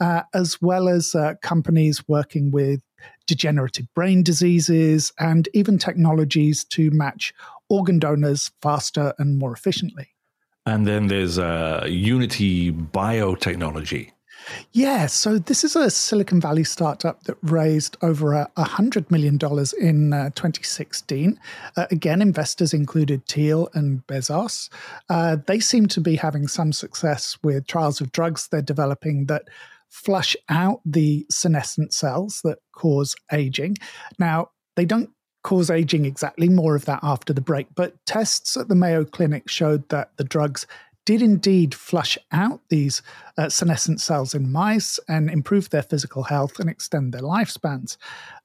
uh, 0.00 0.22
as 0.34 0.60
well 0.60 0.88
as 0.88 1.14
uh, 1.14 1.34
companies 1.42 2.02
working 2.08 2.50
with 2.50 2.80
degenerative 3.28 3.86
brain 3.94 4.24
diseases 4.24 5.12
and 5.20 5.48
even 5.54 5.78
technologies 5.78 6.64
to 6.64 6.90
match 6.90 7.32
organ 7.70 8.00
donors 8.00 8.50
faster 8.60 9.14
and 9.18 9.38
more 9.38 9.52
efficiently. 9.52 10.08
And 10.66 10.86
then 10.88 11.06
there's 11.06 11.38
uh, 11.38 11.86
Unity 11.88 12.72
Biotechnology. 12.72 14.10
Yeah, 14.72 15.06
so 15.06 15.38
this 15.38 15.64
is 15.64 15.76
a 15.76 15.90
Silicon 15.90 16.40
Valley 16.40 16.64
startup 16.64 17.24
that 17.24 17.36
raised 17.42 17.96
over 18.02 18.32
a 18.32 18.50
$100 18.56 19.10
million 19.10 19.38
in 19.80 20.12
uh, 20.12 20.30
2016. 20.30 21.38
Uh, 21.76 21.86
again, 21.90 22.22
investors 22.22 22.72
included 22.72 23.26
Thiel 23.26 23.68
and 23.74 24.06
Bezos. 24.06 24.68
Uh, 25.08 25.36
they 25.46 25.60
seem 25.60 25.86
to 25.88 26.00
be 26.00 26.16
having 26.16 26.48
some 26.48 26.72
success 26.72 27.38
with 27.42 27.66
trials 27.66 28.00
of 28.00 28.12
drugs 28.12 28.48
they're 28.48 28.62
developing 28.62 29.26
that 29.26 29.48
flush 29.88 30.34
out 30.48 30.80
the 30.86 31.26
senescent 31.30 31.92
cells 31.92 32.40
that 32.44 32.58
cause 32.72 33.14
aging. 33.30 33.76
Now, 34.18 34.50
they 34.74 34.86
don't 34.86 35.10
cause 35.42 35.70
aging 35.70 36.04
exactly, 36.04 36.48
more 36.48 36.74
of 36.74 36.84
that 36.86 37.00
after 37.02 37.32
the 37.32 37.40
break, 37.40 37.66
but 37.74 37.94
tests 38.06 38.56
at 38.56 38.68
the 38.68 38.74
Mayo 38.74 39.04
Clinic 39.04 39.48
showed 39.48 39.88
that 39.90 40.12
the 40.16 40.24
drugs 40.24 40.66
did 41.04 41.22
indeed 41.22 41.74
flush 41.74 42.16
out 42.30 42.60
these 42.68 43.02
uh, 43.36 43.48
senescent 43.48 44.00
cells 44.00 44.34
in 44.34 44.52
mice 44.52 45.00
and 45.08 45.30
improve 45.30 45.70
their 45.70 45.82
physical 45.82 46.22
health 46.22 46.58
and 46.60 46.70
extend 46.70 47.12
their 47.12 47.22
lifespans. 47.22 47.96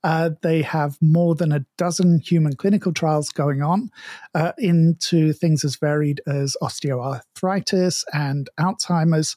Uh, 0.04 0.32
they 0.42 0.62
have 0.62 0.98
more 1.02 1.36
than 1.36 1.52
a 1.52 1.66
dozen 1.78 2.20
human 2.20 2.56
clinical 2.56 2.94
trials 2.94 3.30
going 3.30 3.62
on 3.62 3.90
uh, 4.34 4.54
into 4.58 5.34
things 5.34 5.64
as 5.64 5.76
varied 5.76 6.22
as 6.26 6.56
osteoarthritis 6.62 8.04
and 8.14 8.50
Alzheimer's. 8.60 9.36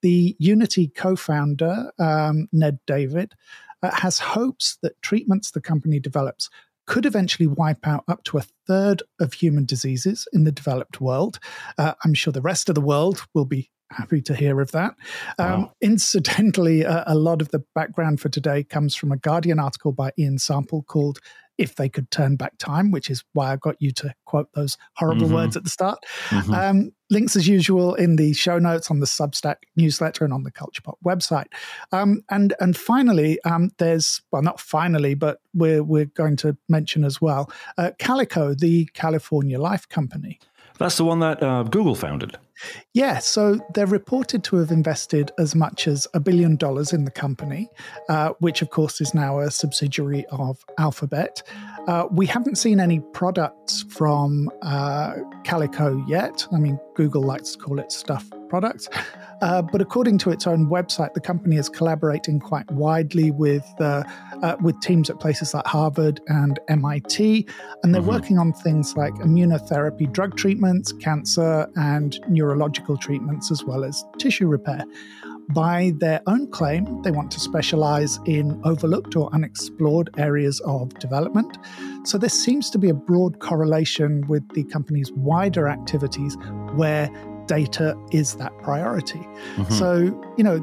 The 0.00 0.34
Unity 0.38 0.88
co 0.88 1.14
founder, 1.14 1.92
um, 1.98 2.48
Ned 2.52 2.78
David, 2.86 3.34
uh, 3.82 3.90
has 3.92 4.18
hopes 4.18 4.78
that 4.82 5.00
treatments 5.02 5.50
the 5.50 5.60
company 5.60 6.00
develops 6.00 6.48
could 6.86 7.06
eventually 7.06 7.46
wipe 7.46 7.86
out 7.86 8.04
up 8.08 8.22
to 8.24 8.38
a 8.38 8.44
third 8.66 9.02
of 9.20 9.32
human 9.34 9.64
diseases 9.64 10.26
in 10.32 10.44
the 10.44 10.52
developed 10.52 11.00
world. 11.00 11.38
Uh, 11.78 11.94
I'm 12.04 12.14
sure 12.14 12.32
the 12.32 12.40
rest 12.40 12.68
of 12.68 12.74
the 12.74 12.80
world 12.80 13.26
will 13.34 13.44
be 13.44 13.70
happy 13.92 14.20
to 14.22 14.34
hear 14.34 14.60
of 14.60 14.72
that. 14.72 14.94
Um, 15.38 15.62
wow. 15.62 15.72
Incidentally, 15.80 16.84
uh, 16.84 17.04
a 17.06 17.14
lot 17.14 17.40
of 17.40 17.50
the 17.50 17.62
background 17.74 18.20
for 18.20 18.28
today 18.28 18.64
comes 18.64 18.94
from 18.94 19.12
a 19.12 19.16
Guardian 19.16 19.58
article 19.58 19.92
by 19.92 20.12
Ian 20.18 20.38
Sample 20.38 20.82
called 20.82 21.18
if 21.58 21.74
they 21.74 21.88
could 21.88 22.10
turn 22.10 22.36
back 22.36 22.56
time, 22.58 22.90
which 22.90 23.10
is 23.10 23.22
why 23.34 23.52
I 23.52 23.56
got 23.56 23.76
you 23.78 23.92
to 23.92 24.14
quote 24.24 24.48
those 24.54 24.78
horrible 24.94 25.26
mm-hmm. 25.26 25.34
words 25.34 25.56
at 25.56 25.64
the 25.64 25.70
start. 25.70 25.98
Mm-hmm. 26.30 26.54
Um, 26.54 26.92
links 27.10 27.36
as 27.36 27.46
usual 27.46 27.94
in 27.94 28.16
the 28.16 28.32
show 28.32 28.58
notes 28.58 28.90
on 28.90 29.00
the 29.00 29.06
Substack 29.06 29.56
newsletter 29.76 30.24
and 30.24 30.32
on 30.32 30.44
the 30.44 30.50
Culture 30.50 30.82
Pop 30.82 30.98
website. 31.04 31.46
Um, 31.92 32.22
and 32.30 32.54
and 32.58 32.76
finally, 32.76 33.40
um, 33.42 33.70
there's 33.78 34.22
well, 34.32 34.42
not 34.42 34.60
finally, 34.60 35.14
but 35.14 35.40
we're 35.54 35.82
we're 35.82 36.06
going 36.06 36.36
to 36.38 36.56
mention 36.68 37.04
as 37.04 37.20
well 37.20 37.50
uh, 37.76 37.90
Calico, 37.98 38.54
the 38.54 38.86
California 38.94 39.60
Life 39.60 39.88
Company. 39.88 40.40
That's 40.82 40.96
the 40.96 41.04
one 41.04 41.20
that 41.20 41.40
uh, 41.40 41.62
Google 41.62 41.94
founded. 41.94 42.36
Yeah, 42.92 43.18
so 43.18 43.60
they're 43.72 43.86
reported 43.86 44.42
to 44.44 44.56
have 44.56 44.72
invested 44.72 45.30
as 45.38 45.54
much 45.54 45.86
as 45.86 46.08
a 46.12 46.18
billion 46.18 46.56
dollars 46.56 46.92
in 46.92 47.04
the 47.04 47.10
company, 47.10 47.68
uh, 48.08 48.30
which 48.40 48.62
of 48.62 48.70
course 48.70 49.00
is 49.00 49.14
now 49.14 49.38
a 49.38 49.50
subsidiary 49.50 50.26
of 50.32 50.64
Alphabet. 50.78 51.42
Uh, 51.86 52.08
we 52.10 52.26
haven't 52.26 52.56
seen 52.56 52.80
any 52.80 52.98
products 53.12 53.82
from 53.90 54.50
uh, 54.62 55.14
Calico 55.44 56.04
yet. 56.08 56.46
I 56.52 56.58
mean, 56.58 56.80
Google 56.96 57.22
likes 57.22 57.52
to 57.52 57.58
call 57.58 57.78
it 57.78 57.92
stuff 57.92 58.28
products. 58.52 58.86
Uh, 59.40 59.62
but 59.62 59.80
according 59.80 60.18
to 60.18 60.30
its 60.30 60.46
own 60.46 60.68
website, 60.68 61.14
the 61.14 61.20
company 61.20 61.56
is 61.56 61.68
collaborating 61.68 62.38
quite 62.38 62.70
widely 62.70 63.30
with 63.30 63.66
uh, 63.80 64.04
uh, 64.42 64.56
with 64.60 64.78
teams 64.80 65.08
at 65.10 65.18
places 65.18 65.54
like 65.54 65.66
Harvard 65.66 66.20
and 66.28 66.60
MIT, 66.68 67.48
and 67.82 67.94
they're 67.94 68.02
mm-hmm. 68.02 68.10
working 68.10 68.38
on 68.38 68.52
things 68.52 68.94
like 68.94 69.14
immunotherapy, 69.14 70.12
drug 70.12 70.36
treatments, 70.36 70.92
cancer, 70.92 71.66
and 71.76 72.20
neurological 72.28 72.96
treatments, 72.96 73.50
as 73.50 73.64
well 73.64 73.84
as 73.84 74.04
tissue 74.18 74.46
repair. 74.46 74.84
By 75.48 75.92
their 75.96 76.20
own 76.26 76.50
claim, 76.50 77.02
they 77.02 77.10
want 77.10 77.30
to 77.32 77.40
specialize 77.40 78.20
in 78.26 78.60
overlooked 78.64 79.16
or 79.16 79.28
unexplored 79.34 80.08
areas 80.18 80.60
of 80.64 80.94
development. 81.00 81.58
So, 82.04 82.16
there 82.16 82.30
seems 82.44 82.70
to 82.70 82.78
be 82.78 82.90
a 82.90 82.94
broad 82.94 83.40
correlation 83.40 84.24
with 84.28 84.48
the 84.54 84.64
company's 84.64 85.10
wider 85.12 85.68
activities 85.68 86.36
where 86.74 87.10
data 87.46 87.96
is 88.10 88.36
that 88.36 88.56
priority. 88.58 89.20
Mm-hmm. 89.56 89.74
So, 89.74 89.98
you 90.36 90.44
know, 90.44 90.58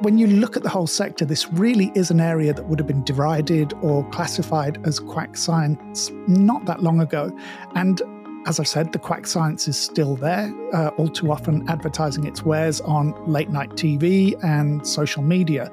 when 0.00 0.16
you 0.16 0.26
look 0.26 0.56
at 0.56 0.62
the 0.62 0.68
whole 0.68 0.86
sector, 0.86 1.24
this 1.24 1.52
really 1.52 1.92
is 1.94 2.10
an 2.10 2.20
area 2.20 2.54
that 2.54 2.66
would 2.66 2.78
have 2.78 2.86
been 2.86 3.04
derided 3.04 3.74
or 3.82 4.08
classified 4.10 4.78
as 4.86 4.98
quack 4.98 5.36
science 5.36 6.10
not 6.26 6.64
that 6.64 6.82
long 6.82 7.00
ago. 7.00 7.30
And 7.74 8.00
as 8.46 8.58
I 8.58 8.62
said, 8.62 8.92
the 8.92 8.98
quack 8.98 9.26
science 9.26 9.68
is 9.68 9.76
still 9.76 10.16
there, 10.16 10.52
uh, 10.72 10.88
all 10.96 11.08
too 11.08 11.30
often 11.30 11.68
advertising 11.68 12.26
its 12.26 12.42
wares 12.42 12.80
on 12.80 13.14
late 13.30 13.50
night 13.50 13.70
TV 13.70 14.42
and 14.42 14.86
social 14.86 15.22
media. 15.22 15.70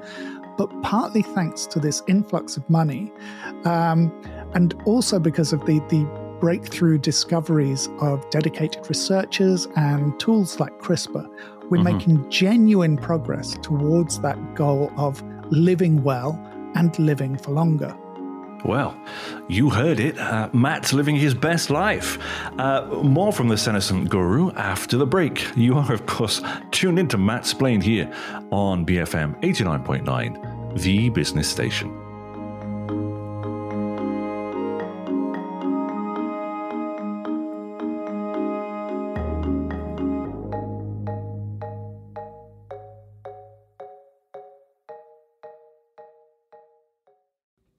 But 0.58 0.82
partly 0.82 1.22
thanks 1.22 1.66
to 1.68 1.80
this 1.80 2.04
influx 2.08 2.58
of 2.58 2.70
money, 2.70 3.12
um, 3.64 4.12
and 4.54 4.74
also 4.86 5.20
because 5.20 5.54
of 5.54 5.66
the, 5.66 5.80
the 5.88 6.26
breakthrough 6.39 6.98
discoveries 6.98 7.89
of 8.00 8.27
dedicated 8.29 8.88
researchers 8.89 9.67
and 9.75 10.20
tools 10.20 10.60
like 10.60 10.77
CRISPR, 10.79 11.27
we're 11.70 11.77
mm-hmm. 11.77 11.98
making 11.98 12.29
genuine 12.29 12.98
progress 12.98 13.53
towards 13.62 14.20
that 14.22 14.56
goal 14.56 14.91
of 14.98 15.24
living 15.51 16.03
well 16.03 16.39
and 16.75 16.98
living 17.00 17.38
for 17.38 17.51
longer. 17.51 17.96
Well, 18.65 19.00
you 19.48 19.70
heard 19.70 20.00
it. 20.00 20.17
Uh, 20.17 20.50
Matt's 20.51 20.91
living 20.91 21.15
his 21.15 21.34
best 21.34 21.70
life. 21.70 22.17
Uh, 22.58 22.86
more 23.03 23.32
from 23.32 23.48
the 23.48 23.58
senescent 23.58 24.10
guru 24.10 24.51
after 24.53 24.98
the 24.98 25.06
break. 25.06 25.46
You 25.56 25.75
are, 25.75 25.94
of 25.94 26.06
course, 26.06 26.41
tuned 26.72 27.00
into 27.00 27.17
Matt 27.17 27.46
Splained 27.46 27.84
here 27.84 28.12
on 28.51 28.86
BFM 28.86 29.39
89.9, 29.41 30.82
the 30.82 31.10
business 31.10 31.48
station. 31.48 32.07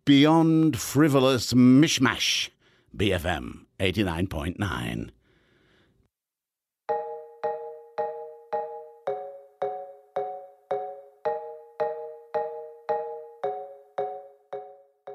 Beyond 0.08 0.80
Frivolous 0.80 1.52
Mishmash, 1.52 2.48
BFM 2.96 3.66
89.9. 3.78 5.10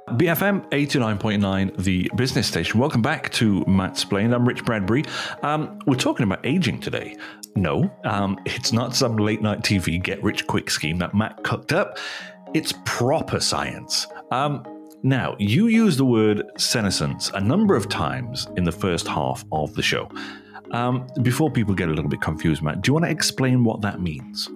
BFM 0.09 0.69
89.9, 0.69 1.83
the 1.83 2.11
business 2.15 2.45
station. 2.45 2.79
Welcome 2.79 3.01
back 3.01 3.31
to 3.31 3.65
Matt 3.65 3.97
Splained. 3.97 4.35
I'm 4.35 4.47
Rich 4.47 4.63
Bradbury. 4.63 5.05
Um, 5.41 5.79
we're 5.87 5.95
talking 5.95 6.23
about 6.23 6.45
aging 6.45 6.81
today. 6.81 7.17
No, 7.55 7.91
um, 8.03 8.37
it's 8.45 8.71
not 8.71 8.95
some 8.95 9.17
late 9.17 9.41
night 9.41 9.61
TV 9.61 9.99
get 9.99 10.21
rich 10.21 10.45
quick 10.45 10.69
scheme 10.69 10.99
that 10.99 11.15
Matt 11.15 11.43
cooked 11.43 11.73
up. 11.73 11.97
It's 12.53 12.75
proper 12.85 13.39
science. 13.39 14.05
Um, 14.29 14.63
now, 15.03 15.35
you 15.37 15.67
used 15.67 15.99
the 15.99 16.05
word 16.05 16.43
senescence 16.57 17.29
a 17.33 17.41
number 17.41 17.75
of 17.75 17.89
times 17.89 18.47
in 18.55 18.63
the 18.63 18.71
first 18.71 19.05
half 19.05 19.43
of 19.51 19.73
the 19.75 19.81
show. 19.81 20.09
Um, 20.71 21.07
before 21.21 21.51
people 21.51 21.75
get 21.75 21.89
a 21.89 21.91
little 21.91 22.09
bit 22.09 22.21
confused, 22.21 22.63
Matt, 22.63 22.81
do 22.81 22.89
you 22.89 22.93
want 22.93 23.05
to 23.05 23.11
explain 23.11 23.65
what 23.65 23.81
that 23.81 24.01
means? 24.01 24.49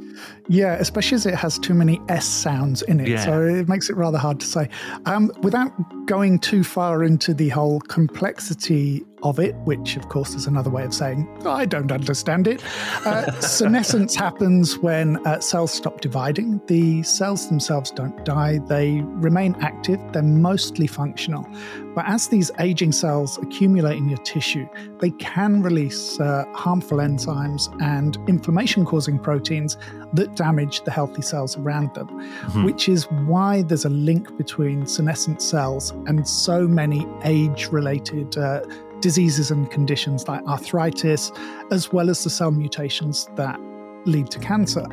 Yeah, 0.48 0.74
especially 0.76 1.16
as 1.16 1.26
it 1.26 1.36
has 1.36 1.60
too 1.60 1.74
many 1.74 2.02
S 2.10 2.26
sounds 2.26 2.82
in 2.82 3.02
it. 3.02 3.10
Yeah. 3.10 3.26
So 3.26 3.46
it 3.46 3.68
makes 3.68 3.90
it 3.90 3.98
rather 3.98 4.18
hard 4.18 4.40
to 4.40 4.48
say. 4.48 4.70
Um, 5.06 5.32
without 5.42 5.72
going 6.08 6.40
too 6.40 6.64
far 6.64 7.04
into 7.04 7.34
the 7.34 7.50
whole 7.50 7.82
complexity 7.82 9.06
of 9.24 9.40
it, 9.40 9.56
which 9.64 9.98
of 9.98 10.10
course 10.10 10.36
is 10.36 10.48
another 10.48 10.70
way 10.70 10.84
of 10.84 10.94
saying, 10.94 11.28
I 11.46 11.66
don't 11.66 11.92
understand 11.92 12.48
it. 12.48 12.64
Uh, 13.06 13.32
senescence 13.40 14.16
happens 14.16 14.78
when 14.78 15.26
uh, 15.26 15.40
cells 15.40 15.72
stop 15.72 16.02
dividing. 16.02 16.62
The 16.68 17.04
cells 17.04 17.48
themselves 17.48 17.92
don't 17.92 18.24
die, 18.26 18.60
they 18.68 19.02
remain 19.02 19.56
active, 19.62 20.00
they're 20.14 20.22
mostly 20.22 20.88
functional. 20.88 21.48
But 21.96 22.08
as 22.08 22.28
these 22.28 22.52
aging 22.60 22.92
cells 22.92 23.40
accumulate 23.40 23.98
in 23.98 24.08
your 24.08 24.20
tissue, 24.20 24.68
they 25.00 25.10
can 25.12 25.64
release 25.64 26.20
uh, 26.20 26.46
harmful 26.54 27.00
enzymes 27.00 27.76
and 27.82 28.18
inflammation 28.28 28.86
causing 28.86 29.18
proteins 29.18 29.78
that 30.14 30.36
damage 30.36 30.84
the 30.84 30.92
healthy 30.92 31.22
cells 31.22 31.58
around 31.58 31.94
them, 31.96 32.08
mm-hmm. 32.08 32.66
which 32.66 32.88
is 32.88 33.06
why 33.26 33.64
there's 33.64 33.86
a 33.86 33.90
link 33.90 34.38
between 34.38 34.86
senescent 34.86 35.42
cells 35.42 35.92
and 36.06 36.28
so 36.28 36.68
many 36.68 37.08
age 37.24 37.68
related 37.70 38.38
uh, 38.38 38.62
diseases 39.08 39.52
and 39.52 39.72
conditions 39.72 40.28
like 40.28 40.44
arthritis, 40.48 41.32
as 41.72 41.94
well 41.94 42.10
as 42.10 42.26
the 42.26 42.30
cell 42.30 42.52
mutations 42.52 43.30
that 43.38 43.58
lead 44.04 44.30
to 44.30 44.38
cancer. 44.38 44.86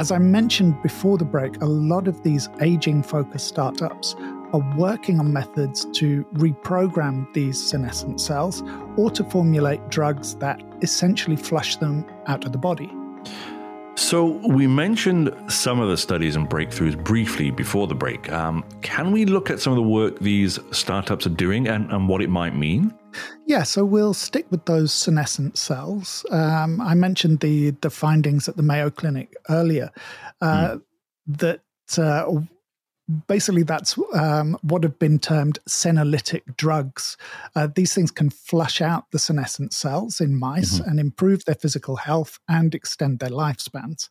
As 0.00 0.10
I 0.10 0.18
mentioned 0.18 0.82
before 0.82 1.16
the 1.16 1.24
break, 1.24 1.62
a 1.62 1.66
lot 1.66 2.08
of 2.08 2.20
these 2.24 2.48
aging 2.60 3.04
focused 3.04 3.46
startups 3.46 4.16
are 4.52 4.74
working 4.76 5.20
on 5.20 5.32
methods 5.32 5.86
to 5.92 6.24
reprogram 6.34 7.32
these 7.32 7.64
senescent 7.64 8.20
cells 8.20 8.64
or 8.96 9.08
to 9.08 9.22
formulate 9.22 9.88
drugs 9.88 10.34
that 10.38 10.60
essentially 10.82 11.36
flush 11.36 11.76
them 11.76 12.04
out 12.26 12.44
of 12.44 12.50
the 12.50 12.58
body. 12.58 12.90
So, 13.94 14.40
we 14.48 14.66
mentioned 14.66 15.32
some 15.46 15.78
of 15.78 15.88
the 15.88 15.96
studies 15.96 16.34
and 16.34 16.48
breakthroughs 16.48 16.96
briefly 17.04 17.52
before 17.52 17.86
the 17.86 17.94
break. 17.94 18.32
Um, 18.32 18.64
can 18.82 19.12
we 19.12 19.26
look 19.26 19.48
at 19.48 19.60
some 19.60 19.72
of 19.72 19.76
the 19.76 19.88
work 19.88 20.18
these 20.18 20.58
startups 20.72 21.24
are 21.26 21.36
doing 21.46 21.68
and, 21.68 21.88
and 21.92 22.08
what 22.08 22.20
it 22.20 22.30
might 22.30 22.56
mean? 22.56 22.92
Yeah, 23.46 23.62
so 23.62 23.84
we'll 23.84 24.14
stick 24.14 24.46
with 24.50 24.64
those 24.66 24.92
senescent 24.92 25.58
cells. 25.58 26.24
Um, 26.30 26.80
I 26.80 26.94
mentioned 26.94 27.40
the 27.40 27.70
the 27.80 27.90
findings 27.90 28.48
at 28.48 28.56
the 28.56 28.62
Mayo 28.62 28.90
Clinic 28.90 29.34
earlier. 29.48 29.90
Uh, 30.40 30.76
mm. 30.76 30.82
That 31.26 31.60
uh, 31.98 32.40
basically 33.26 33.62
that's 33.62 33.98
um, 34.14 34.56
what 34.62 34.82
have 34.82 34.98
been 34.98 35.18
termed 35.18 35.58
senolytic 35.68 36.56
drugs. 36.56 37.16
Uh, 37.54 37.68
these 37.74 37.94
things 37.94 38.10
can 38.10 38.30
flush 38.30 38.80
out 38.80 39.10
the 39.10 39.18
senescent 39.18 39.72
cells 39.72 40.20
in 40.20 40.38
mice 40.38 40.78
mm-hmm. 40.78 40.90
and 40.90 41.00
improve 41.00 41.44
their 41.44 41.54
physical 41.54 41.96
health 41.96 42.38
and 42.48 42.74
extend 42.74 43.18
their 43.18 43.30
lifespans. 43.30 44.08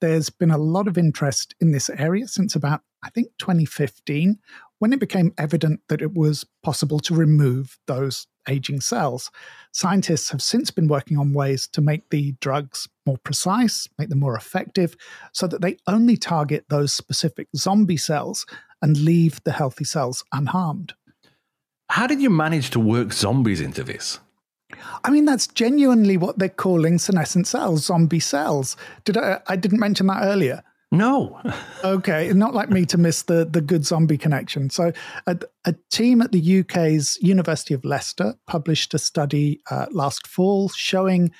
There's 0.00 0.30
been 0.30 0.50
a 0.50 0.58
lot 0.58 0.88
of 0.88 0.98
interest 0.98 1.54
in 1.60 1.72
this 1.72 1.88
area 1.90 2.26
since 2.26 2.54
about, 2.54 2.82
I 3.02 3.10
think, 3.10 3.28
2015, 3.38 4.38
when 4.82 4.92
it 4.92 4.98
became 4.98 5.32
evident 5.38 5.78
that 5.88 6.02
it 6.02 6.12
was 6.12 6.44
possible 6.64 6.98
to 6.98 7.14
remove 7.14 7.78
those 7.86 8.26
aging 8.48 8.80
cells. 8.80 9.30
Scientists 9.70 10.30
have 10.30 10.42
since 10.42 10.72
been 10.72 10.88
working 10.88 11.16
on 11.16 11.32
ways 11.32 11.68
to 11.68 11.80
make 11.80 12.10
the 12.10 12.32
drugs 12.40 12.88
more 13.06 13.16
precise, 13.18 13.88
make 13.96 14.08
them 14.08 14.18
more 14.18 14.34
effective, 14.34 14.96
so 15.32 15.46
that 15.46 15.60
they 15.60 15.76
only 15.86 16.16
target 16.16 16.64
those 16.68 16.92
specific 16.92 17.46
zombie 17.56 17.96
cells 17.96 18.44
and 18.82 18.98
leave 18.98 19.40
the 19.44 19.52
healthy 19.52 19.84
cells 19.84 20.24
unharmed. 20.32 20.94
How 21.88 22.08
did 22.08 22.20
you 22.20 22.28
manage 22.28 22.70
to 22.70 22.80
work 22.80 23.12
zombies 23.12 23.60
into 23.60 23.84
this? 23.84 24.18
I 25.04 25.10
mean, 25.10 25.26
that's 25.26 25.46
genuinely 25.46 26.16
what 26.16 26.40
they're 26.40 26.48
calling 26.48 26.98
senescent 26.98 27.46
cells, 27.46 27.84
zombie 27.84 28.18
cells. 28.18 28.76
Did 29.04 29.16
I, 29.16 29.42
I 29.46 29.54
didn't 29.54 29.78
mention 29.78 30.08
that 30.08 30.24
earlier. 30.24 30.64
No. 30.92 31.40
okay, 31.82 32.30
not 32.34 32.54
like 32.54 32.68
me 32.68 32.84
to 32.86 32.98
miss 32.98 33.22
the 33.22 33.46
the 33.46 33.62
good 33.62 33.84
zombie 33.86 34.18
connection. 34.18 34.68
So, 34.68 34.92
a, 35.26 35.38
a 35.64 35.74
team 35.90 36.20
at 36.20 36.32
the 36.32 36.60
UK's 36.60 37.18
University 37.22 37.72
of 37.72 37.82
Leicester 37.84 38.34
published 38.46 38.92
a 38.92 38.98
study 38.98 39.60
uh, 39.70 39.86
last 39.90 40.26
fall 40.26 40.68
showing 40.68 41.32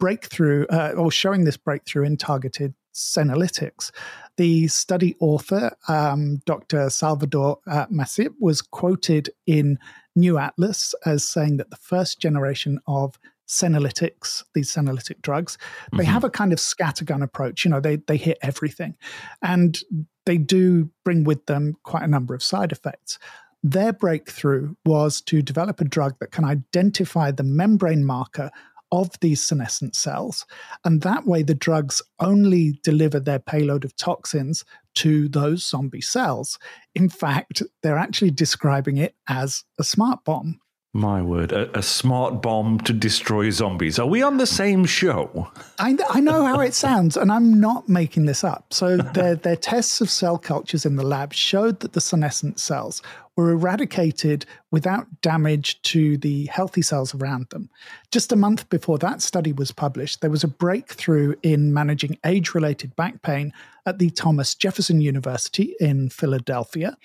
breakthrough 0.00 0.66
uh, 0.66 0.94
or 0.96 1.12
showing 1.12 1.44
this 1.44 1.56
breakthrough 1.56 2.04
in 2.04 2.16
targeted 2.16 2.74
senolytics. 2.92 3.92
The 4.36 4.66
study 4.66 5.14
author, 5.20 5.76
um, 5.86 6.40
Dr. 6.44 6.90
Salvador 6.90 7.58
uh, 7.68 7.86
Macip, 7.86 8.34
was 8.40 8.60
quoted 8.62 9.30
in 9.46 9.78
New 10.16 10.38
Atlas 10.38 10.94
as 11.06 11.24
saying 11.24 11.58
that 11.58 11.70
the 11.70 11.76
first 11.76 12.20
generation 12.20 12.80
of 12.88 13.16
senolytics, 13.48 14.44
these 14.54 14.70
senolytic 14.70 15.22
drugs, 15.22 15.58
they 15.92 16.04
mm-hmm. 16.04 16.12
have 16.12 16.24
a 16.24 16.30
kind 16.30 16.52
of 16.52 16.58
scattergun 16.58 17.22
approach. 17.22 17.64
You 17.64 17.70
know, 17.70 17.80
they 17.80 17.96
they 17.96 18.16
hit 18.16 18.38
everything, 18.42 18.96
and 19.42 19.78
they 20.26 20.38
do 20.38 20.90
bring 21.04 21.24
with 21.24 21.46
them 21.46 21.76
quite 21.84 22.02
a 22.02 22.08
number 22.08 22.34
of 22.34 22.42
side 22.42 22.72
effects. 22.72 23.18
Their 23.62 23.92
breakthrough 23.92 24.74
was 24.84 25.20
to 25.22 25.42
develop 25.42 25.80
a 25.80 25.84
drug 25.84 26.16
that 26.20 26.30
can 26.30 26.44
identify 26.44 27.32
the 27.32 27.42
membrane 27.42 28.04
marker 28.04 28.50
of 28.92 29.10
these 29.20 29.42
senescent 29.42 29.94
cells. 29.94 30.46
And 30.84 31.02
that 31.02 31.26
way, 31.26 31.42
the 31.42 31.54
drugs 31.54 32.00
only 32.20 32.78
deliver 32.82 33.20
their 33.20 33.38
payload 33.38 33.84
of 33.84 33.96
toxins 33.96 34.64
to 34.94 35.28
those 35.28 35.66
zombie 35.66 36.00
cells. 36.00 36.58
In 36.94 37.08
fact, 37.08 37.62
they're 37.82 37.98
actually 37.98 38.30
describing 38.30 38.96
it 38.96 39.14
as 39.28 39.64
a 39.78 39.84
smart 39.84 40.24
bomb. 40.24 40.60
My 40.94 41.20
word, 41.20 41.52
a, 41.52 41.78
a, 41.78 41.82
smart 41.82 42.40
bomb 42.40 42.80
to 42.80 42.94
destroy 42.94 43.50
zombies. 43.50 43.98
Are 43.98 44.06
we 44.06 44.22
on 44.22 44.38
the 44.38 44.46
same 44.46 44.86
show? 44.86 45.50
I, 45.78 45.98
I 46.08 46.20
know 46.20 46.46
how 46.46 46.60
it 46.60 46.72
sounds, 46.72 47.14
and 47.14 47.30
I'm 47.30 47.60
not 47.60 47.90
making 47.90 48.24
this 48.24 48.42
up. 48.42 48.72
So, 48.72 48.96
their, 49.14 49.34
their 49.34 49.54
tests 49.54 50.00
of 50.00 50.08
cell 50.08 50.38
cultures 50.38 50.86
in 50.86 50.96
the 50.96 51.04
lab 51.04 51.34
showed 51.34 51.80
that 51.80 51.92
the 51.92 52.00
senescent 52.00 52.58
cells 52.58 53.02
were 53.36 53.50
eradicated 53.50 54.46
without 54.70 55.20
damage 55.20 55.80
to 55.82 56.16
the 56.16 56.46
healthy 56.46 56.82
cells 56.82 57.14
around 57.14 57.50
them. 57.50 57.68
Just 58.10 58.32
a 58.32 58.36
month 58.36 58.68
before 58.70 58.98
that 58.98 59.20
study 59.20 59.52
was 59.52 59.70
published, 59.70 60.22
there 60.22 60.30
was 60.30 60.42
a 60.42 60.48
breakthrough 60.48 61.34
in 61.42 61.74
managing 61.74 62.18
age 62.24 62.54
related 62.54 62.96
back 62.96 63.20
pain 63.20 63.52
at 63.84 63.98
the 63.98 64.08
Thomas 64.08 64.54
Jefferson 64.54 65.02
University 65.02 65.76
in 65.78 66.08
Philadelphia 66.08 66.96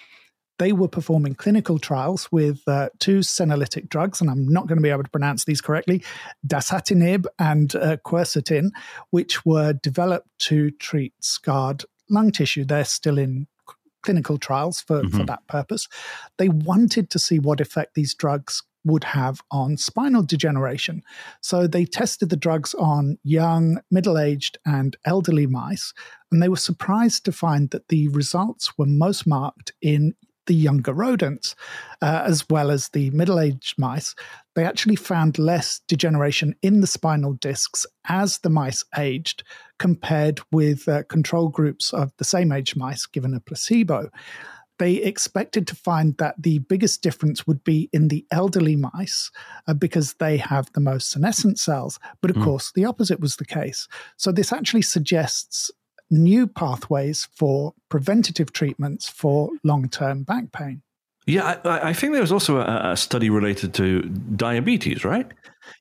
they 0.59 0.71
were 0.71 0.87
performing 0.87 1.35
clinical 1.35 1.79
trials 1.79 2.31
with 2.31 2.61
uh, 2.67 2.89
two 2.99 3.19
senolytic 3.19 3.89
drugs, 3.89 4.21
and 4.21 4.29
I'm 4.29 4.47
not 4.47 4.67
going 4.67 4.77
to 4.77 4.83
be 4.83 4.89
able 4.89 5.03
to 5.03 5.09
pronounce 5.09 5.45
these 5.45 5.61
correctly, 5.61 6.03
dasatinib 6.45 7.25
and 7.39 7.75
uh, 7.75 7.97
quercetin, 8.05 8.69
which 9.09 9.45
were 9.45 9.73
developed 9.73 10.29
to 10.39 10.71
treat 10.71 11.13
scarred 11.19 11.85
lung 12.09 12.31
tissue. 12.31 12.65
They're 12.65 12.85
still 12.85 13.17
in 13.17 13.47
clinical 14.03 14.37
trials 14.37 14.81
for, 14.81 15.01
mm-hmm. 15.01 15.17
for 15.17 15.25
that 15.25 15.47
purpose. 15.47 15.87
They 16.37 16.49
wanted 16.49 17.09
to 17.11 17.19
see 17.19 17.39
what 17.39 17.61
effect 17.61 17.95
these 17.95 18.13
drugs 18.13 18.61
would 18.85 19.05
have 19.05 19.41
on 19.49 19.77
spinal 19.77 20.23
degeneration. 20.23 21.03
So 21.41 21.67
they 21.67 21.85
tested 21.85 22.29
the 22.29 22.35
drugs 22.35 22.73
on 22.73 23.17
young, 23.23 23.79
middle 23.89 24.17
aged, 24.17 24.57
and 24.65 24.95
elderly 25.05 25.47
mice, 25.47 25.93
and 26.31 26.43
they 26.43 26.49
were 26.49 26.57
surprised 26.57 27.23
to 27.25 27.31
find 27.31 27.69
that 27.69 27.87
the 27.87 28.09
results 28.09 28.77
were 28.77 28.85
most 28.85 29.25
marked 29.25 29.71
in 29.81 30.15
the 30.45 30.55
younger 30.55 30.93
rodents, 30.93 31.55
uh, 32.01 32.23
as 32.25 32.47
well 32.49 32.71
as 32.71 32.89
the 32.89 33.09
middle 33.11 33.39
aged 33.39 33.77
mice, 33.77 34.15
they 34.55 34.65
actually 34.65 34.95
found 34.95 35.39
less 35.39 35.81
degeneration 35.87 36.55
in 36.61 36.81
the 36.81 36.87
spinal 36.87 37.33
discs 37.33 37.85
as 38.07 38.39
the 38.39 38.49
mice 38.49 38.83
aged 38.97 39.43
compared 39.79 40.39
with 40.51 40.87
uh, 40.87 41.03
control 41.03 41.49
groups 41.49 41.93
of 41.93 42.11
the 42.17 42.25
same 42.25 42.51
age 42.51 42.75
mice 42.75 43.05
given 43.05 43.33
a 43.33 43.39
placebo. 43.39 44.09
They 44.79 44.95
expected 44.95 45.67
to 45.67 45.75
find 45.75 46.17
that 46.17 46.35
the 46.41 46.59
biggest 46.59 47.03
difference 47.03 47.45
would 47.45 47.63
be 47.63 47.89
in 47.93 48.07
the 48.07 48.25
elderly 48.31 48.75
mice 48.75 49.31
uh, 49.67 49.73
because 49.73 50.15
they 50.15 50.37
have 50.37 50.71
the 50.73 50.81
most 50.81 51.11
senescent 51.11 51.59
cells. 51.59 51.99
But 52.21 52.31
of 52.31 52.37
mm. 52.37 52.43
course, 52.43 52.71
the 52.73 52.85
opposite 52.85 53.19
was 53.19 53.35
the 53.35 53.45
case. 53.45 53.87
So, 54.17 54.31
this 54.31 54.51
actually 54.51 54.81
suggests 54.81 55.69
new 56.13 56.47
pathways 56.47 57.27
for 57.35 57.73
preventative 57.89 58.53
treatments 58.53 59.09
for 59.09 59.49
long 59.63 59.89
term 59.89 60.23
back 60.23 60.51
pain. 60.51 60.81
Yeah, 61.25 61.59
I, 61.63 61.89
I, 61.89 61.93
think 61.93 62.11
there 62.11 62.21
was 62.21 62.33
also 62.33 62.57
a, 62.57 62.91
a, 62.91 62.97
study 62.97 63.29
related 63.29 63.73
to 63.75 64.01
diabetes, 64.01 65.05
right? 65.05 65.25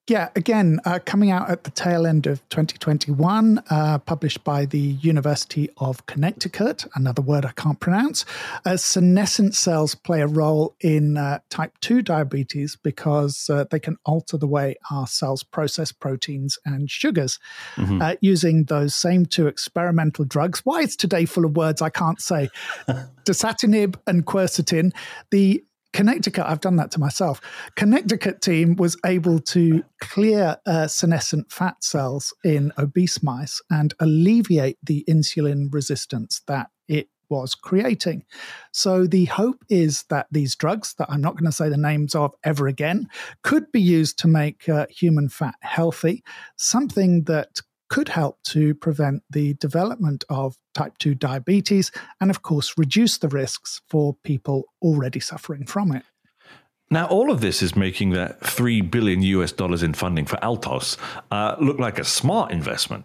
Yeah, 0.09 0.31
again, 0.35 0.81
uh, 0.85 0.99
coming 1.05 1.31
out 1.31 1.49
at 1.49 1.65
the 1.65 1.71
tail 1.71 2.07
end 2.07 2.27
of 2.27 2.47
2021, 2.49 3.63
uh, 3.71 3.99
published 3.99 4.43
by 4.43 4.67
the 4.67 4.79
University 4.79 5.71
of 5.77 6.05
Connecticut, 6.07 6.87
another 6.95 7.23
word 7.23 7.45
I 7.45 7.53
can't 7.53 7.79
pronounce. 7.79 8.25
Uh, 8.65 8.77
senescent 8.77 9.55
cells 9.55 9.95
play 9.95 10.21
a 10.21 10.27
role 10.27 10.75
in 10.81 11.17
uh, 11.17 11.39
type 11.51 11.73
2 11.83 12.03
diabetes 12.03 12.77
because 12.77 13.49
uh, 13.49 13.65
they 13.71 13.79
can 13.79 13.97
alter 14.05 14.37
the 14.37 14.47
way 14.47 14.77
our 14.91 15.07
cells 15.07 15.43
process 15.43 15.93
proteins 15.93 16.59
and 16.65 16.91
sugars 16.91 17.39
mm-hmm. 17.77 18.03
Uh, 18.03 18.15
using 18.21 18.65
those 18.65 18.95
same 18.95 19.27
two 19.27 19.47
experimental 19.47 20.25
drugs. 20.25 20.61
Why 20.65 20.83
it's 20.83 20.97
today 20.97 21.25
full 21.25 21.45
of 21.45 21.57
words 21.57 21.81
I 21.81 21.91
can't 21.91 22.21
say. 22.21 22.49
Dasatinib 23.25 23.97
and 24.07 24.27
quercetin. 24.27 24.93
The 25.31 25.63
Connecticut, 25.93 26.45
I've 26.47 26.61
done 26.61 26.77
that 26.77 26.91
to 26.93 27.01
myself. 27.01 27.41
Connecticut 27.77 28.41
team 28.41 28.77
was 28.77 28.97
able 29.05 29.39
to 29.41 29.85
clear 30.01 30.57
uh, 30.67 30.87
senescent 30.87 31.53
fat 31.53 31.83
cells 31.85 32.35
in 32.45 32.73
obese 32.79 33.23
mice 33.23 33.61
and 33.71 33.95
alleviate 34.01 34.79
the 34.83 35.05
insulin 35.09 35.73
resistance 35.73 36.41
that 36.47 36.71
it 36.89 37.09
was 37.29 37.55
creating. 37.55 38.25
So 38.73 39.07
the 39.07 39.25
hope 39.25 39.65
is 39.69 40.05
that 40.05 40.27
these 40.31 40.55
drugs, 40.55 40.95
that 40.99 41.11
I'm 41.11 41.23
not 41.23 41.35
going 41.35 41.47
to 41.47 41.53
say 41.53 41.69
the 41.69 41.77
names 41.77 42.15
of 42.15 42.35
ever 42.45 42.69
again, 42.69 43.09
could 43.43 43.73
be 43.73 43.81
used 43.81 44.19
to 44.21 44.29
make 44.29 44.69
uh, 44.69 44.87
human 44.91 45.29
fat 45.29 45.55
healthy, 45.61 46.23
something 46.57 47.25
that 47.25 47.61
could 47.93 48.09
help 48.09 48.43
to 48.43 48.75
prevent 48.75 49.23
the 49.29 49.53
development 49.53 50.25
of 50.31 50.57
type 50.73 50.97
2 50.97 51.15
diabetes 51.15 51.93
and, 52.23 52.31
of 52.31 52.41
course, 52.41 52.73
reduce 52.79 53.19
the 53.19 53.29
risks 53.29 53.83
for 53.87 54.17
people 54.25 54.65
already 54.81 55.21
suffering 55.21 55.67
from 55.67 55.93
it. 55.93 56.03
Now, 56.91 57.07
all 57.09 57.31
of 57.31 57.43
this 57.43 57.61
is 57.61 57.77
making 57.77 58.11
that 58.11 58.41
3 58.41 58.81
billion 58.81 59.21
US 59.21 59.53
dollars 59.53 59.83
in 59.83 59.93
funding 59.93 60.25
for 60.25 60.43
Altos 60.43 60.97
uh, 61.31 61.57
look 61.61 61.79
like 61.79 61.99
a 61.99 62.05
smart 62.05 62.51
investment. 62.51 63.05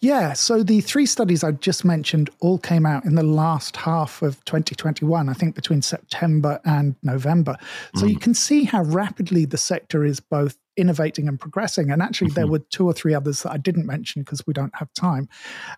Yeah, 0.00 0.32
so 0.32 0.64
the 0.64 0.80
three 0.80 1.06
studies 1.06 1.44
I 1.44 1.52
just 1.52 1.84
mentioned 1.84 2.28
all 2.40 2.58
came 2.58 2.84
out 2.84 3.04
in 3.04 3.14
the 3.14 3.22
last 3.22 3.76
half 3.76 4.20
of 4.20 4.44
2021, 4.46 5.28
I 5.28 5.32
think 5.32 5.54
between 5.54 5.80
September 5.80 6.60
and 6.64 6.96
November. 7.02 7.56
So 7.94 8.06
mm. 8.06 8.10
you 8.10 8.18
can 8.18 8.34
see 8.34 8.64
how 8.64 8.82
rapidly 8.82 9.44
the 9.44 9.58
sector 9.58 10.04
is 10.04 10.18
both 10.18 10.58
innovating 10.76 11.28
and 11.28 11.38
progressing. 11.38 11.90
And 11.90 12.02
actually, 12.02 12.28
mm-hmm. 12.28 12.34
there 12.34 12.46
were 12.46 12.60
two 12.70 12.86
or 12.86 12.92
three 12.92 13.14
others 13.14 13.42
that 13.42 13.52
I 13.52 13.56
didn't 13.56 13.86
mention 13.86 14.22
because 14.22 14.46
we 14.46 14.52
don't 14.52 14.74
have 14.76 14.92
time. 14.94 15.28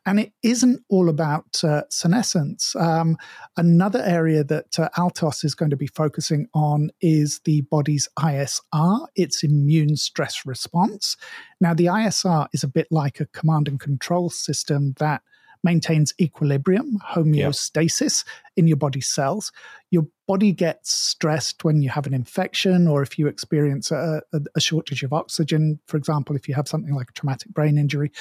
And 0.06 0.20
it 0.20 0.32
isn't 0.42 0.82
all 0.88 1.08
about 1.08 1.62
uh, 1.64 1.82
senescence. 1.90 2.74
Um, 2.76 3.16
another 3.56 4.02
area 4.04 4.44
that 4.44 4.78
uh, 4.78 4.88
Altos 4.96 5.44
is 5.44 5.54
going 5.54 5.70
to 5.70 5.76
be 5.76 5.86
focusing 5.86 6.48
on 6.54 6.90
is 7.00 7.40
the 7.44 7.62
body's 7.62 8.08
ISR, 8.18 9.06
its 9.16 9.42
immune 9.42 9.96
stress 9.96 10.46
response. 10.46 11.16
Now, 11.60 11.74
the 11.74 11.86
ISR 11.86 12.48
is 12.52 12.62
a 12.62 12.68
bit 12.68 12.88
like 12.90 13.20
a 13.20 13.26
command 13.26 13.68
and 13.68 13.80
control 13.80 14.30
system 14.30 14.94
that 14.98 15.22
maintains 15.64 16.14
equilibrium, 16.20 16.98
homeostasis 17.04 18.24
yep. 18.24 18.34
in 18.56 18.68
your 18.68 18.76
body 18.76 19.00
cells. 19.00 19.50
Your 19.90 20.06
body 20.28 20.52
gets 20.52 20.92
stressed 20.92 21.64
when 21.64 21.82
you 21.82 21.88
have 21.88 22.06
an 22.06 22.14
infection 22.14 22.86
or 22.86 23.02
if 23.02 23.18
you 23.18 23.26
experience 23.26 23.90
a, 23.90 24.22
a, 24.32 24.40
a, 24.54 24.60
shortage 24.60 25.02
of 25.02 25.12
oxygen, 25.12 25.80
for 25.86 25.96
example, 25.96 26.36
if 26.36 26.48
you 26.48 26.54
have 26.54 26.68
something 26.68 26.94
like 26.94 27.10
a 27.10 27.12
traumatic 27.12 27.52
brain 27.52 27.78
injury, 27.78 28.12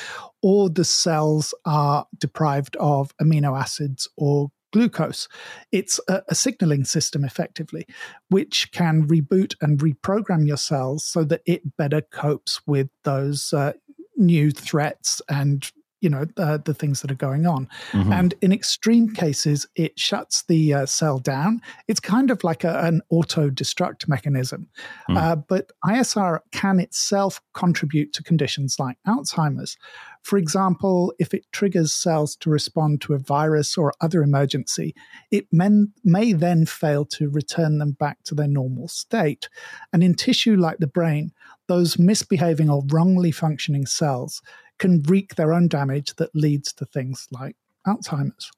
or 0.42 0.70
the 0.70 0.86
cells 0.86 1.54
are 1.66 2.08
deprived 2.18 2.76
of 2.78 3.16
amino 3.18 3.60
acids 3.60 4.08
or 4.18 4.50
glucose. 4.72 5.30
It's 5.72 6.00
a, 6.10 6.24
a, 6.28 6.36
signaling 6.36 6.84
system 6.84 7.24
effectively, 7.24 7.86
which 8.30 8.72
can 8.72 9.08
reboot 9.08 9.54
and 9.62 9.80
reprogram 9.80 10.48
your 10.48 10.58
cells 10.58 11.06
so 11.06 11.24
that 11.26 11.42
it 11.46 11.78
better 11.78 12.02
copes 12.02 12.60
with 12.66 12.90
those 13.04 13.54
uh, 13.54 13.74
new 14.18 14.52
threats 14.52 15.22
and 15.30 15.72
you 16.04 16.10
know 16.10 16.26
uh, 16.38 16.58
the 16.58 16.74
things 16.74 17.02
that 17.02 17.10
are 17.10 17.16
going 17.16 17.48
on. 17.48 17.68
Mm-hmm. 17.92 18.12
and 18.12 18.34
in 18.42 18.52
extreme 18.52 19.14
cases 19.14 19.66
it 19.76 19.98
shuts 19.98 20.44
the 20.44 20.74
uh, 20.74 20.86
cell 20.86 21.18
down. 21.18 21.62
It's 21.88 22.00
kind 22.00 22.30
of 22.30 22.44
like 22.44 22.64
a, 22.64 22.80
an 22.82 23.02
auto 23.10 23.50
destruct 23.50 24.08
mechanism. 24.08 24.70
Mm. 25.10 25.18
uh, 25.18 25.36
but 25.38 25.72
isr 25.86 26.40
can 26.52 26.80
itself 26.80 27.42
contribute 27.54 28.14
to 28.14 28.24
conditions 28.24 28.78
like 28.78 28.98
alzheimer's. 29.08 29.78
For 30.22 30.38
example 30.38 31.14
if 31.20 31.34
it 31.34 31.46
triggers 31.52 31.94
cells 31.94 32.36
to 32.38 32.50
respond 32.50 33.02
to 33.02 33.14
a 33.14 33.20
virus 33.20 33.78
or 33.78 33.94
other 34.02 34.22
emergency 34.22 34.94
it 35.32 35.48
men, 35.52 35.94
may 36.04 36.34
then 36.34 36.66
fail 36.66 37.06
to 37.06 37.30
return 37.30 37.78
them 37.78 37.92
back 37.92 38.24
to 38.24 38.36
their 38.36 38.48
normal 38.48 38.88
state. 38.88 39.48
And 39.94 40.04
in 40.04 40.16
tissue 40.16 40.58
like 40.58 40.80
the 40.80 40.88
brain 40.88 41.32
those 41.68 41.98
misbehaving 41.98 42.70
or 42.70 42.84
wrongly 42.92 43.32
functioning 43.32 43.86
cells 43.86 44.42
can 44.84 45.02
wreak 45.04 45.36
their 45.36 45.54
own 45.54 45.70
damage 45.70 46.14
that 46.16 46.30
leads 46.36 46.74
to 46.74 46.84
things 46.84 47.30
like 47.32 47.56
Alzheimer's. 47.88 48.52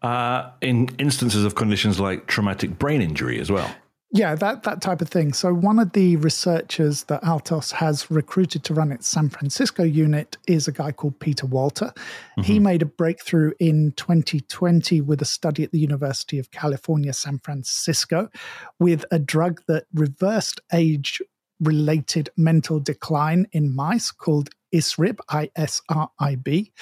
Uh, 0.00 0.48
in 0.60 0.88
instances 1.00 1.44
of 1.44 1.56
conditions 1.56 1.98
like 1.98 2.28
traumatic 2.28 2.78
brain 2.78 3.02
injury 3.02 3.40
as 3.40 3.50
well. 3.50 3.68
Yeah, 4.12 4.36
that, 4.36 4.62
that 4.62 4.80
type 4.80 5.02
of 5.02 5.08
thing. 5.08 5.32
So, 5.32 5.52
one 5.52 5.80
of 5.80 5.92
the 5.92 6.14
researchers 6.16 7.02
that 7.04 7.24
Altos 7.24 7.72
has 7.72 8.08
recruited 8.12 8.62
to 8.64 8.74
run 8.74 8.92
its 8.92 9.08
San 9.08 9.28
Francisco 9.28 9.82
unit 9.82 10.36
is 10.46 10.68
a 10.68 10.72
guy 10.72 10.92
called 10.92 11.18
Peter 11.18 11.46
Walter. 11.46 11.86
Mm-hmm. 11.86 12.42
He 12.42 12.60
made 12.60 12.82
a 12.82 12.86
breakthrough 12.86 13.52
in 13.58 13.92
2020 13.96 15.00
with 15.00 15.20
a 15.20 15.26
study 15.26 15.64
at 15.64 15.72
the 15.72 15.80
University 15.80 16.38
of 16.38 16.52
California, 16.52 17.12
San 17.12 17.40
Francisco, 17.40 18.30
with 18.78 19.04
a 19.10 19.18
drug 19.18 19.62
that 19.66 19.86
reversed 19.92 20.60
age 20.72 21.20
related 21.60 22.30
mental 22.36 22.78
decline 22.78 23.46
in 23.52 23.74
mice 23.74 24.10
called 24.10 24.50
ISRIB, 24.74 25.18
I-S-R-I-B. 25.28 26.72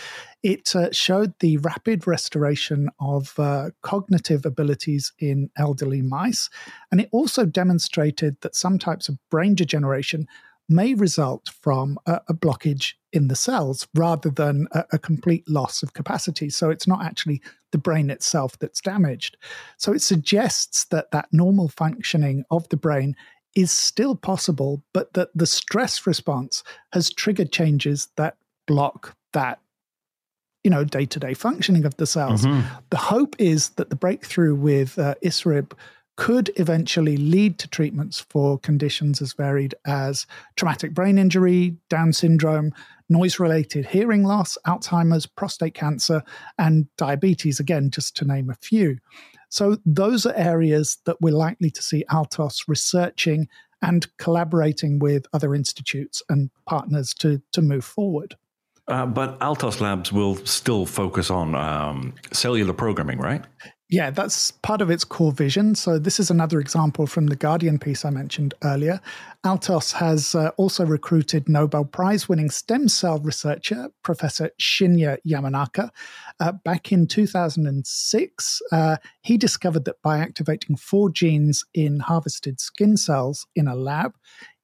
It 0.43 0.75
uh, 0.75 0.93
showed 0.93 1.35
the 1.41 1.59
rapid 1.59 2.07
restoration 2.07 2.89
of 3.01 3.39
uh, 3.39 3.71
cognitive 3.83 4.45
abilities 4.45 5.13
in 5.19 5.51
elderly 5.57 6.03
mice, 6.03 6.51
and 6.91 7.01
it 7.01 7.09
also 7.13 7.45
demonstrated 7.45 8.37
that 8.43 8.55
some 8.55 8.79
types 8.79 9.09
of 9.09 9.19
brain 9.31 9.55
degeneration 9.55 10.27
may 10.69 10.95
result 10.95 11.51
from 11.61 11.99
a, 12.07 12.21
a 12.29 12.35
blockage 12.35 12.95
in 13.13 13.29
the 13.29 13.37
cells 13.37 13.87
rather 13.95 14.31
than 14.31 14.67
a, 14.73 14.85
a, 14.93 14.99
complete 14.99 15.49
loss 15.49 15.83
of 15.83 15.95
capacity. 15.95 16.51
So 16.51 16.71
it's 16.71 16.89
not 16.89 17.05
actually 17.05 17.41
the 17.73 17.79
brain 17.79 18.11
itself 18.11 18.59
that's 18.59 18.81
damaged. 18.81 19.37
So 19.79 19.93
it 19.93 20.03
suggests 20.03 20.85
that 20.87 21.13
that 21.13 21.29
normal 21.33 21.69
functioning 21.69 22.45
of 22.51 22.69
the 22.69 22.77
brain 22.77 23.15
is 23.57 23.73
still 23.73 24.15
possible, 24.15 24.85
but 24.93 25.15
that 25.15 25.31
the 25.35 25.47
stress 25.47 26.07
response 26.07 26.63
has 26.93 27.11
triggered 27.11 27.51
changes 27.51 28.09
that 28.17 28.37
block 28.67 29.17
that 29.33 29.59
you 30.63 30.71
know 30.71 30.85
day-to-day 30.85 31.33
functioning 31.33 31.85
of 31.85 31.97
the 31.97 32.07
cells 32.07 32.45
mm-hmm. 32.45 32.67
the 32.91 32.97
hope 32.97 33.37
is 33.39 33.69
that 33.71 33.89
the 33.89 33.95
breakthrough 33.95 34.53
with 34.53 34.99
uh, 34.99 35.15
isrib 35.25 35.71
could 36.17 36.51
eventually 36.57 37.17
lead 37.17 37.57
to 37.59 37.69
treatments 37.69 38.19
for 38.31 38.59
conditions 38.59 39.23
as 39.23 39.33
varied 39.35 39.77
as 39.85 40.27
traumatic 40.57 40.93
brain 40.93 41.19
injury 41.19 41.77
down 41.89 42.13
syndrome 42.13 42.73
noise-related 43.09 43.87
hearing 43.87 44.25
loss 44.25 44.59
alzheimer's 44.67 45.27
prostate 45.27 45.75
cancer 45.75 46.21
and 46.59 46.89
diabetes 46.97 47.61
again 47.61 47.89
just 47.89 48.17
to 48.17 48.25
name 48.25 48.51
a 48.51 48.55
few 48.55 48.99
so 49.49 49.79
those 49.85 50.27
are 50.27 50.35
areas 50.35 50.99
that 51.07 51.17
we're 51.21 51.35
likely 51.35 51.71
to 51.71 51.83
see 51.83 52.05
Altos 52.11 52.65
researching 52.69 53.49
and 53.83 54.07
collaborating 54.17 54.99
with 54.99 55.27
other 55.33 55.55
institutes 55.55 56.23
and 56.29 56.51
partners 56.67 57.15
to, 57.15 57.41
to 57.53 57.63
move 57.63 57.85
forward. 57.85 58.37
Uh, 58.89 59.05
but 59.05 59.37
Altos 59.43 59.81
Labs 59.81 60.13
will 60.13 60.37
still 60.47 60.87
focus 60.87 61.31
on 61.31 61.55
um, 61.55 62.15
cellular 62.33 62.73
programming, 62.73 63.19
right? 63.19 63.45
Yeah, 63.89 64.11
that's 64.11 64.51
part 64.51 64.81
of 64.81 64.91
its 64.91 65.05
core 65.05 65.31
vision. 65.31 65.77
So, 65.77 65.97
this 65.97 66.19
is 66.19 66.29
another 66.29 66.59
example 66.59 67.07
from 67.07 67.29
the 67.29 67.37
Guardian 67.37 67.79
piece 67.79 68.05
I 68.05 68.11
mentioned 68.11 68.53
earlier. 68.65 69.01
Altos 69.45 69.93
has 69.93 70.35
uh, 70.35 70.51
also 70.57 70.85
recruited 70.85 71.49
Nobel 71.49 71.85
Prize 71.85 72.29
winning 72.29 72.51
stem 72.51 72.89
cell 72.89 73.21
researcher, 73.21 73.91
Professor 74.03 74.51
Shinya 74.61 75.19
Yamanaka. 75.25 75.91
Uh, 76.41 76.51
back 76.65 76.91
in 76.91 77.07
2006, 77.07 78.63
uh, 78.73 78.97
he 79.23 79.39
discovered 79.39 79.85
that 79.85 80.03
by 80.03 80.19
activating 80.19 80.75
four 80.75 81.09
genes 81.09 81.65
in 81.73 82.01
harvested 82.01 82.61
skin 82.61 82.97
cells 82.97 83.47
in 83.55 83.69
a 83.69 83.77
lab, 83.77 84.15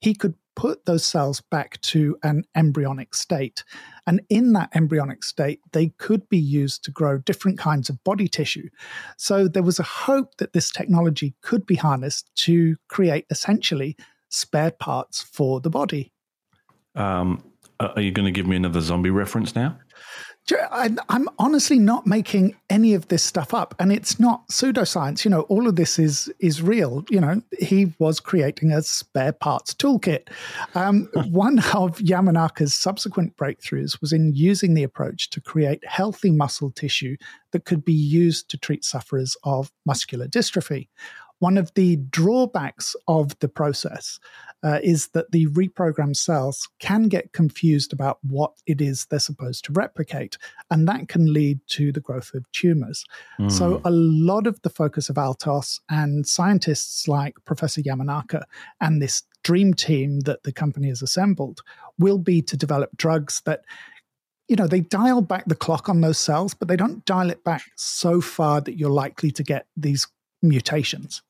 he 0.02 0.14
could 0.14 0.34
put 0.54 0.84
those 0.84 1.04
cells 1.04 1.40
back 1.40 1.80
to 1.80 2.16
an 2.22 2.44
embryonic 2.54 3.14
state. 3.14 3.64
And 4.06 4.20
in 4.28 4.52
that 4.52 4.70
embryonic 4.74 5.24
state, 5.24 5.60
they 5.72 5.88
could 5.98 6.28
be 6.28 6.38
used 6.38 6.84
to 6.84 6.90
grow 6.90 7.18
different 7.18 7.58
kinds 7.58 7.88
of 7.88 8.02
body 8.04 8.28
tissue. 8.28 8.68
So 9.16 9.48
there 9.48 9.62
was 9.62 9.78
a 9.78 9.84
hope 9.84 10.36
that 10.38 10.52
this 10.52 10.70
technology 10.70 11.34
could 11.40 11.64
be 11.64 11.76
harnessed 11.76 12.30
to 12.44 12.76
create 12.88 13.26
essentially 13.30 13.96
spare 14.28 14.72
parts 14.72 15.22
for 15.22 15.60
the 15.60 15.70
body. 15.70 16.12
Um, 16.94 17.42
are 17.80 18.00
you 18.00 18.10
going 18.10 18.26
to 18.26 18.32
give 18.32 18.46
me 18.46 18.56
another 18.56 18.80
zombie 18.80 19.10
reference 19.10 19.54
now? 19.54 19.78
I'm 20.50 21.28
honestly 21.38 21.78
not 21.78 22.04
making 22.04 22.56
any 22.68 22.94
of 22.94 23.08
this 23.08 23.22
stuff 23.22 23.54
up, 23.54 23.76
and 23.78 23.92
it's 23.92 24.18
not 24.18 24.48
pseudoscience. 24.48 25.24
You 25.24 25.30
know, 25.30 25.42
all 25.42 25.68
of 25.68 25.76
this 25.76 26.00
is 26.00 26.32
is 26.40 26.60
real. 26.60 27.04
You 27.08 27.20
know, 27.20 27.42
he 27.58 27.92
was 28.00 28.18
creating 28.18 28.72
a 28.72 28.82
spare 28.82 29.32
parts 29.32 29.72
toolkit. 29.72 30.28
Um, 30.74 31.08
one 31.30 31.58
of 31.58 31.98
Yamanaka's 31.98 32.74
subsequent 32.74 33.36
breakthroughs 33.36 34.00
was 34.00 34.12
in 34.12 34.32
using 34.34 34.74
the 34.74 34.82
approach 34.82 35.30
to 35.30 35.40
create 35.40 35.86
healthy 35.86 36.32
muscle 36.32 36.72
tissue 36.72 37.16
that 37.52 37.64
could 37.64 37.84
be 37.84 37.92
used 37.92 38.50
to 38.50 38.58
treat 38.58 38.84
sufferers 38.84 39.36
of 39.44 39.70
muscular 39.86 40.26
dystrophy. 40.26 40.88
One 41.42 41.58
of 41.58 41.74
the 41.74 41.96
drawbacks 41.96 42.94
of 43.08 43.36
the 43.40 43.48
process 43.48 44.20
uh, 44.62 44.78
is 44.80 45.08
that 45.08 45.32
the 45.32 45.48
reprogrammed 45.48 46.14
cells 46.14 46.68
can 46.78 47.08
get 47.08 47.32
confused 47.32 47.92
about 47.92 48.20
what 48.22 48.52
it 48.64 48.80
is 48.80 49.06
they're 49.06 49.18
supposed 49.18 49.64
to 49.64 49.72
replicate, 49.72 50.38
and 50.70 50.86
that 50.86 51.08
can 51.08 51.32
lead 51.32 51.58
to 51.70 51.90
the 51.90 51.98
growth 51.98 52.32
of 52.34 52.48
tumors. 52.52 53.04
Mm. 53.40 53.50
So, 53.50 53.80
a 53.84 53.90
lot 53.90 54.46
of 54.46 54.62
the 54.62 54.70
focus 54.70 55.08
of 55.08 55.18
Altos 55.18 55.80
and 55.90 56.24
scientists 56.28 57.08
like 57.08 57.34
Professor 57.44 57.82
Yamanaka 57.82 58.44
and 58.80 59.02
this 59.02 59.24
dream 59.42 59.74
team 59.74 60.20
that 60.20 60.44
the 60.44 60.52
company 60.52 60.90
has 60.90 61.02
assembled 61.02 61.62
will 61.98 62.18
be 62.18 62.40
to 62.42 62.56
develop 62.56 62.96
drugs 62.96 63.42
that 63.46 63.64
you 64.46 64.54
know, 64.54 64.68
they 64.68 64.80
dial 64.80 65.22
back 65.22 65.46
the 65.46 65.56
clock 65.56 65.88
on 65.88 66.02
those 66.02 66.18
cells, 66.18 66.54
but 66.54 66.68
they 66.68 66.76
don't 66.76 67.04
dial 67.04 67.30
it 67.30 67.42
back 67.42 67.64
so 67.74 68.20
far 68.20 68.60
that 68.60 68.78
you're 68.78 68.90
likely 68.90 69.32
to 69.32 69.42
get 69.42 69.66
these 69.76 70.06
mutations. 70.40 71.20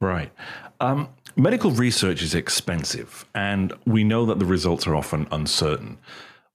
Right. 0.00 0.32
Um, 0.80 1.08
medical 1.36 1.70
research 1.70 2.22
is 2.22 2.34
expensive, 2.34 3.24
and 3.34 3.72
we 3.86 4.04
know 4.04 4.26
that 4.26 4.38
the 4.38 4.44
results 4.44 4.86
are 4.86 4.94
often 4.94 5.26
uncertain. 5.30 5.98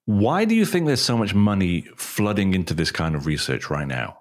Why 0.06 0.46
do 0.46 0.56
you 0.56 0.66
think 0.66 0.88
there's 0.88 1.02
so 1.02 1.18
much 1.18 1.34
money 1.34 1.82
flooding 1.96 2.54
into 2.54 2.74
this 2.74 2.92
kind 2.92 3.16
of 3.16 3.26
research 3.26 3.70
right 3.70 3.88
now? 3.88 4.20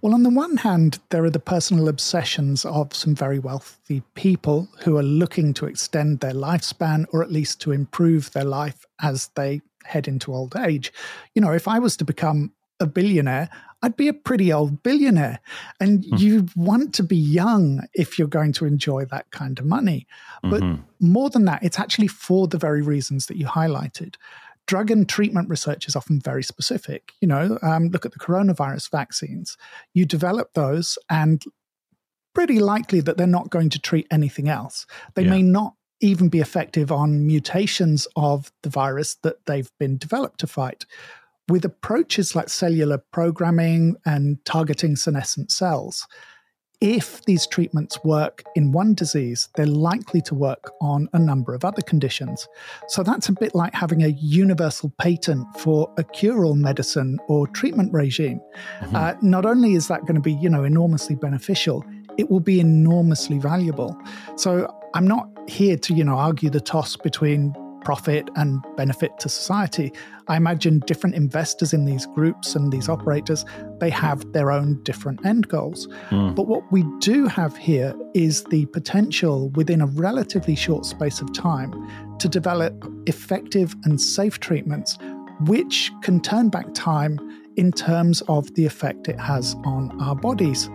Well, 0.00 0.14
on 0.14 0.22
the 0.22 0.30
one 0.30 0.56
hand, 0.56 0.98
there 1.10 1.24
are 1.24 1.30
the 1.30 1.38
personal 1.38 1.88
obsessions 1.88 2.64
of 2.64 2.94
some 2.94 3.14
very 3.14 3.38
wealthy 3.38 4.02
people 4.14 4.68
who 4.82 4.96
are 4.96 5.02
looking 5.02 5.54
to 5.54 5.66
extend 5.66 6.20
their 6.20 6.32
lifespan 6.32 7.06
or 7.12 7.22
at 7.22 7.32
least 7.32 7.60
to 7.62 7.72
improve 7.72 8.32
their 8.32 8.44
life 8.44 8.84
as 9.00 9.28
they 9.34 9.60
head 9.84 10.08
into 10.08 10.34
old 10.34 10.56
age. 10.56 10.92
You 11.34 11.42
know, 11.42 11.52
if 11.52 11.68
I 11.68 11.78
was 11.78 11.96
to 11.98 12.04
become 12.04 12.52
a 12.80 12.86
billionaire, 12.86 13.48
I'd 13.82 13.96
be 13.96 14.08
a 14.08 14.12
pretty 14.12 14.52
old 14.52 14.82
billionaire. 14.82 15.40
And 15.80 16.04
mm. 16.04 16.18
you 16.18 16.46
want 16.56 16.94
to 16.94 17.02
be 17.02 17.16
young 17.16 17.82
if 17.94 18.18
you're 18.18 18.28
going 18.28 18.52
to 18.54 18.64
enjoy 18.64 19.04
that 19.06 19.30
kind 19.30 19.58
of 19.58 19.64
money. 19.64 20.06
But 20.42 20.62
mm-hmm. 20.62 20.82
more 21.00 21.30
than 21.30 21.44
that, 21.44 21.62
it's 21.62 21.78
actually 21.78 22.08
for 22.08 22.48
the 22.48 22.58
very 22.58 22.82
reasons 22.82 23.26
that 23.26 23.36
you 23.36 23.46
highlighted. 23.46 24.16
Drug 24.66 24.90
and 24.90 25.08
treatment 25.08 25.48
research 25.48 25.88
is 25.88 25.96
often 25.96 26.20
very 26.20 26.42
specific. 26.42 27.12
You 27.20 27.28
know, 27.28 27.58
um, 27.62 27.88
look 27.88 28.04
at 28.04 28.12
the 28.12 28.18
coronavirus 28.18 28.90
vaccines. 28.90 29.56
You 29.94 30.04
develop 30.04 30.52
those, 30.54 30.98
and 31.08 31.42
pretty 32.34 32.60
likely 32.60 33.00
that 33.00 33.16
they're 33.16 33.26
not 33.26 33.50
going 33.50 33.70
to 33.70 33.78
treat 33.78 34.06
anything 34.10 34.48
else. 34.48 34.86
They 35.14 35.22
yeah. 35.22 35.30
may 35.30 35.42
not 35.42 35.74
even 36.00 36.28
be 36.28 36.40
effective 36.40 36.92
on 36.92 37.26
mutations 37.26 38.06
of 38.14 38.52
the 38.62 38.68
virus 38.68 39.16
that 39.22 39.44
they've 39.46 39.70
been 39.78 39.96
developed 39.96 40.40
to 40.40 40.46
fight 40.46 40.84
with 41.48 41.64
approaches 41.64 42.34
like 42.36 42.48
cellular 42.48 42.98
programming 43.12 43.96
and 44.04 44.44
targeting 44.44 44.96
senescent 44.96 45.50
cells, 45.50 46.06
if 46.80 47.24
these 47.24 47.44
treatments 47.46 48.04
work 48.04 48.44
in 48.54 48.70
one 48.70 48.94
disease, 48.94 49.48
they're 49.56 49.66
likely 49.66 50.20
to 50.20 50.34
work 50.34 50.70
on 50.80 51.08
a 51.12 51.18
number 51.18 51.52
of 51.52 51.64
other 51.64 51.82
conditions. 51.82 52.46
So 52.86 53.02
that's 53.02 53.28
a 53.28 53.32
bit 53.32 53.52
like 53.54 53.74
having 53.74 54.04
a 54.04 54.08
universal 54.08 54.92
patent 55.00 55.44
for 55.58 55.92
a 55.96 56.04
cure-all 56.04 56.54
medicine 56.54 57.18
or 57.26 57.48
treatment 57.48 57.92
regime. 57.92 58.40
Mm-hmm. 58.80 58.94
Uh, 58.94 59.14
not 59.22 59.44
only 59.44 59.74
is 59.74 59.88
that 59.88 60.02
going 60.02 60.14
to 60.14 60.20
be, 60.20 60.34
you 60.34 60.48
know, 60.48 60.62
enormously 60.62 61.16
beneficial, 61.16 61.84
it 62.16 62.30
will 62.30 62.40
be 62.40 62.60
enormously 62.60 63.38
valuable. 63.38 64.00
So 64.36 64.72
I'm 64.94 65.06
not 65.06 65.28
here 65.48 65.76
to, 65.78 65.94
you 65.94 66.04
know, 66.04 66.14
argue 66.14 66.48
the 66.48 66.60
toss 66.60 66.96
between 66.96 67.54
profit 67.88 68.28
and 68.36 68.62
benefit 68.76 69.18
to 69.18 69.30
society. 69.30 69.90
I 70.26 70.36
imagine 70.36 70.80
different 70.80 71.16
investors 71.16 71.72
in 71.72 71.86
these 71.86 72.04
groups 72.04 72.54
and 72.54 72.70
these 72.70 72.86
operators, 72.86 73.46
they 73.80 73.88
have 73.88 74.30
their 74.34 74.50
own 74.50 74.82
different 74.82 75.24
end 75.24 75.48
goals. 75.48 75.88
Mm. 76.10 76.34
But 76.34 76.48
what 76.48 76.70
we 76.70 76.84
do 76.98 77.24
have 77.28 77.56
here 77.56 77.94
is 78.12 78.44
the 78.44 78.66
potential 78.66 79.48
within 79.54 79.80
a 79.80 79.86
relatively 79.86 80.54
short 80.54 80.84
space 80.84 81.22
of 81.22 81.32
time 81.32 81.72
to 82.18 82.28
develop 82.28 82.74
effective 83.06 83.74
and 83.84 83.98
safe 83.98 84.38
treatments 84.38 84.98
which 85.46 85.90
can 86.02 86.20
turn 86.20 86.50
back 86.50 86.66
time 86.74 87.18
in 87.56 87.72
terms 87.72 88.20
of 88.28 88.52
the 88.52 88.66
effect 88.66 89.08
it 89.08 89.18
has 89.18 89.56
on 89.64 89.98
our 90.02 90.14
bodies. 90.14 90.68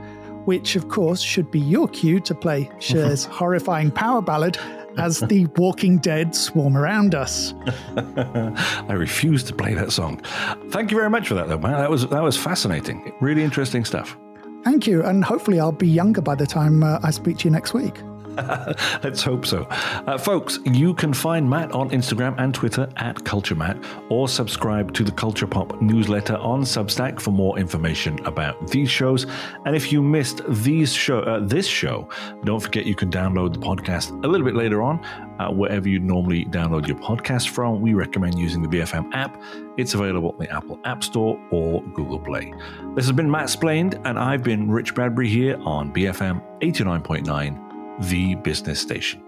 Which, 0.46 0.76
of 0.76 0.90
course, 0.90 1.22
should 1.22 1.52
be 1.52 1.60
your 1.60 1.88
cue 1.90 2.20
to 2.22 2.34
play 2.34 2.72
Cher's 2.80 3.24
horrifying 3.24 3.92
power 3.92 4.22
ballad 4.22 4.58
as 4.98 5.20
the 5.20 5.48
walking 5.58 5.98
dead 5.98 6.36
swarm 6.36 6.78
around 6.78 7.16
us. 7.16 7.54
I 7.98 8.94
refuse 8.94 9.44
to 9.46 9.54
play 9.54 9.74
that 9.74 9.92
song. 9.92 10.22
Thank 10.70 10.92
you 10.92 10.98
very 10.98 11.10
much 11.10 11.28
for 11.28 11.34
that, 11.36 11.48
though, 11.48 11.58
man. 11.58 11.74
That 11.74 11.90
was 11.90 12.08
that 12.08 12.24
was 12.24 12.38
fascinating. 12.38 13.14
Really 13.22 13.44
interesting 13.44 13.86
stuff. 13.86 14.18
Thank 14.64 14.88
you, 14.88 15.04
and 15.04 15.24
hopefully 15.24 15.60
I'll 15.60 15.72
be 15.72 15.88
younger 15.88 16.22
by 16.22 16.36
the 16.36 16.48
time 16.48 16.84
uh, 16.84 17.00
I 17.04 17.12
speak 17.12 17.38
to 17.40 17.46
you 17.46 17.52
next 17.52 17.74
week. 17.74 18.00
Let's 19.04 19.22
hope 19.22 19.46
so. 19.46 19.64
Uh, 19.70 20.18
folks, 20.18 20.60
you 20.66 20.94
can 20.94 21.14
find 21.14 21.48
Matt 21.48 21.72
on 21.72 21.90
Instagram 21.92 22.36
and 22.38 22.54
Twitter 22.54 22.90
at 22.98 23.18
CultureMatt 23.18 23.84
or 24.10 24.28
subscribe 24.28 24.94
to 24.94 25.04
the 25.04 25.12
Culture 25.12 25.46
Pop 25.46 25.82
newsletter 25.82 26.38
on 26.38 26.62
Substack 26.62 27.20
for 27.20 27.32
more 27.32 27.60
information 27.60 28.20
about 28.26 28.68
these 28.68 28.90
shows. 28.90 29.28
And 29.66 29.76
if 29.76 29.92
you 29.92 30.02
missed 30.02 30.42
these 30.48 30.94
show, 30.94 31.20
uh, 31.20 31.40
this 31.42 31.68
show, 31.68 32.10
don't 32.44 32.60
forget 32.60 32.86
you 32.86 32.96
can 32.96 33.12
download 33.12 33.54
the 33.54 33.60
podcast 33.60 34.12
a 34.24 34.28
little 34.28 34.46
bit 34.46 34.56
later 34.56 34.82
on 34.82 35.04
uh, 35.40 35.52
wherever 35.52 35.88
you 35.88 36.00
normally 36.00 36.46
download 36.46 36.88
your 36.88 36.98
podcast 36.98 37.50
from. 37.50 37.82
We 37.82 37.94
recommend 37.94 38.40
using 38.40 38.62
the 38.62 38.68
BFM 38.68 39.14
app. 39.14 39.40
It's 39.78 39.94
available 39.94 40.32
in 40.34 40.46
the 40.46 40.52
Apple 40.52 40.80
App 40.86 41.04
Store 41.04 41.40
or 41.52 41.82
Google 41.94 42.20
Play. 42.20 42.54
This 42.96 43.06
has 43.06 43.12
been 43.12 43.30
Matt 43.30 43.50
Splained, 43.50 44.00
and 44.06 44.18
I've 44.18 44.44
been 44.44 44.70
Rich 44.70 44.96
Bradbury 44.96 45.30
here 45.30 45.60
on 45.64 45.94
BFM 45.94 46.42
89.9 46.62 47.73
the 48.00 48.36
business 48.36 48.80
station. 48.80 49.24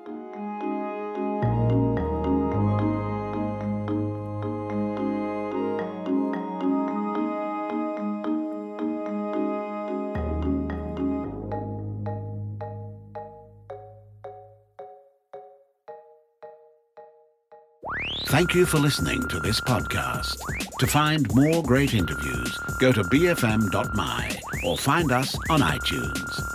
Thank 18.28 18.54
you 18.54 18.66
for 18.66 18.80
listening 18.80 19.28
to 19.30 19.40
this 19.40 19.62
podcast. 19.62 20.38
To 20.80 20.88
find 20.88 21.34
more 21.34 21.64
great 21.64 21.94
interviews, 21.94 22.58
go 22.80 22.92
to 22.92 23.02
bfm.my 23.04 24.40
or 24.66 24.78
find 24.78 25.12
us 25.12 25.38
on 25.50 25.62
iTunes. 25.62 26.55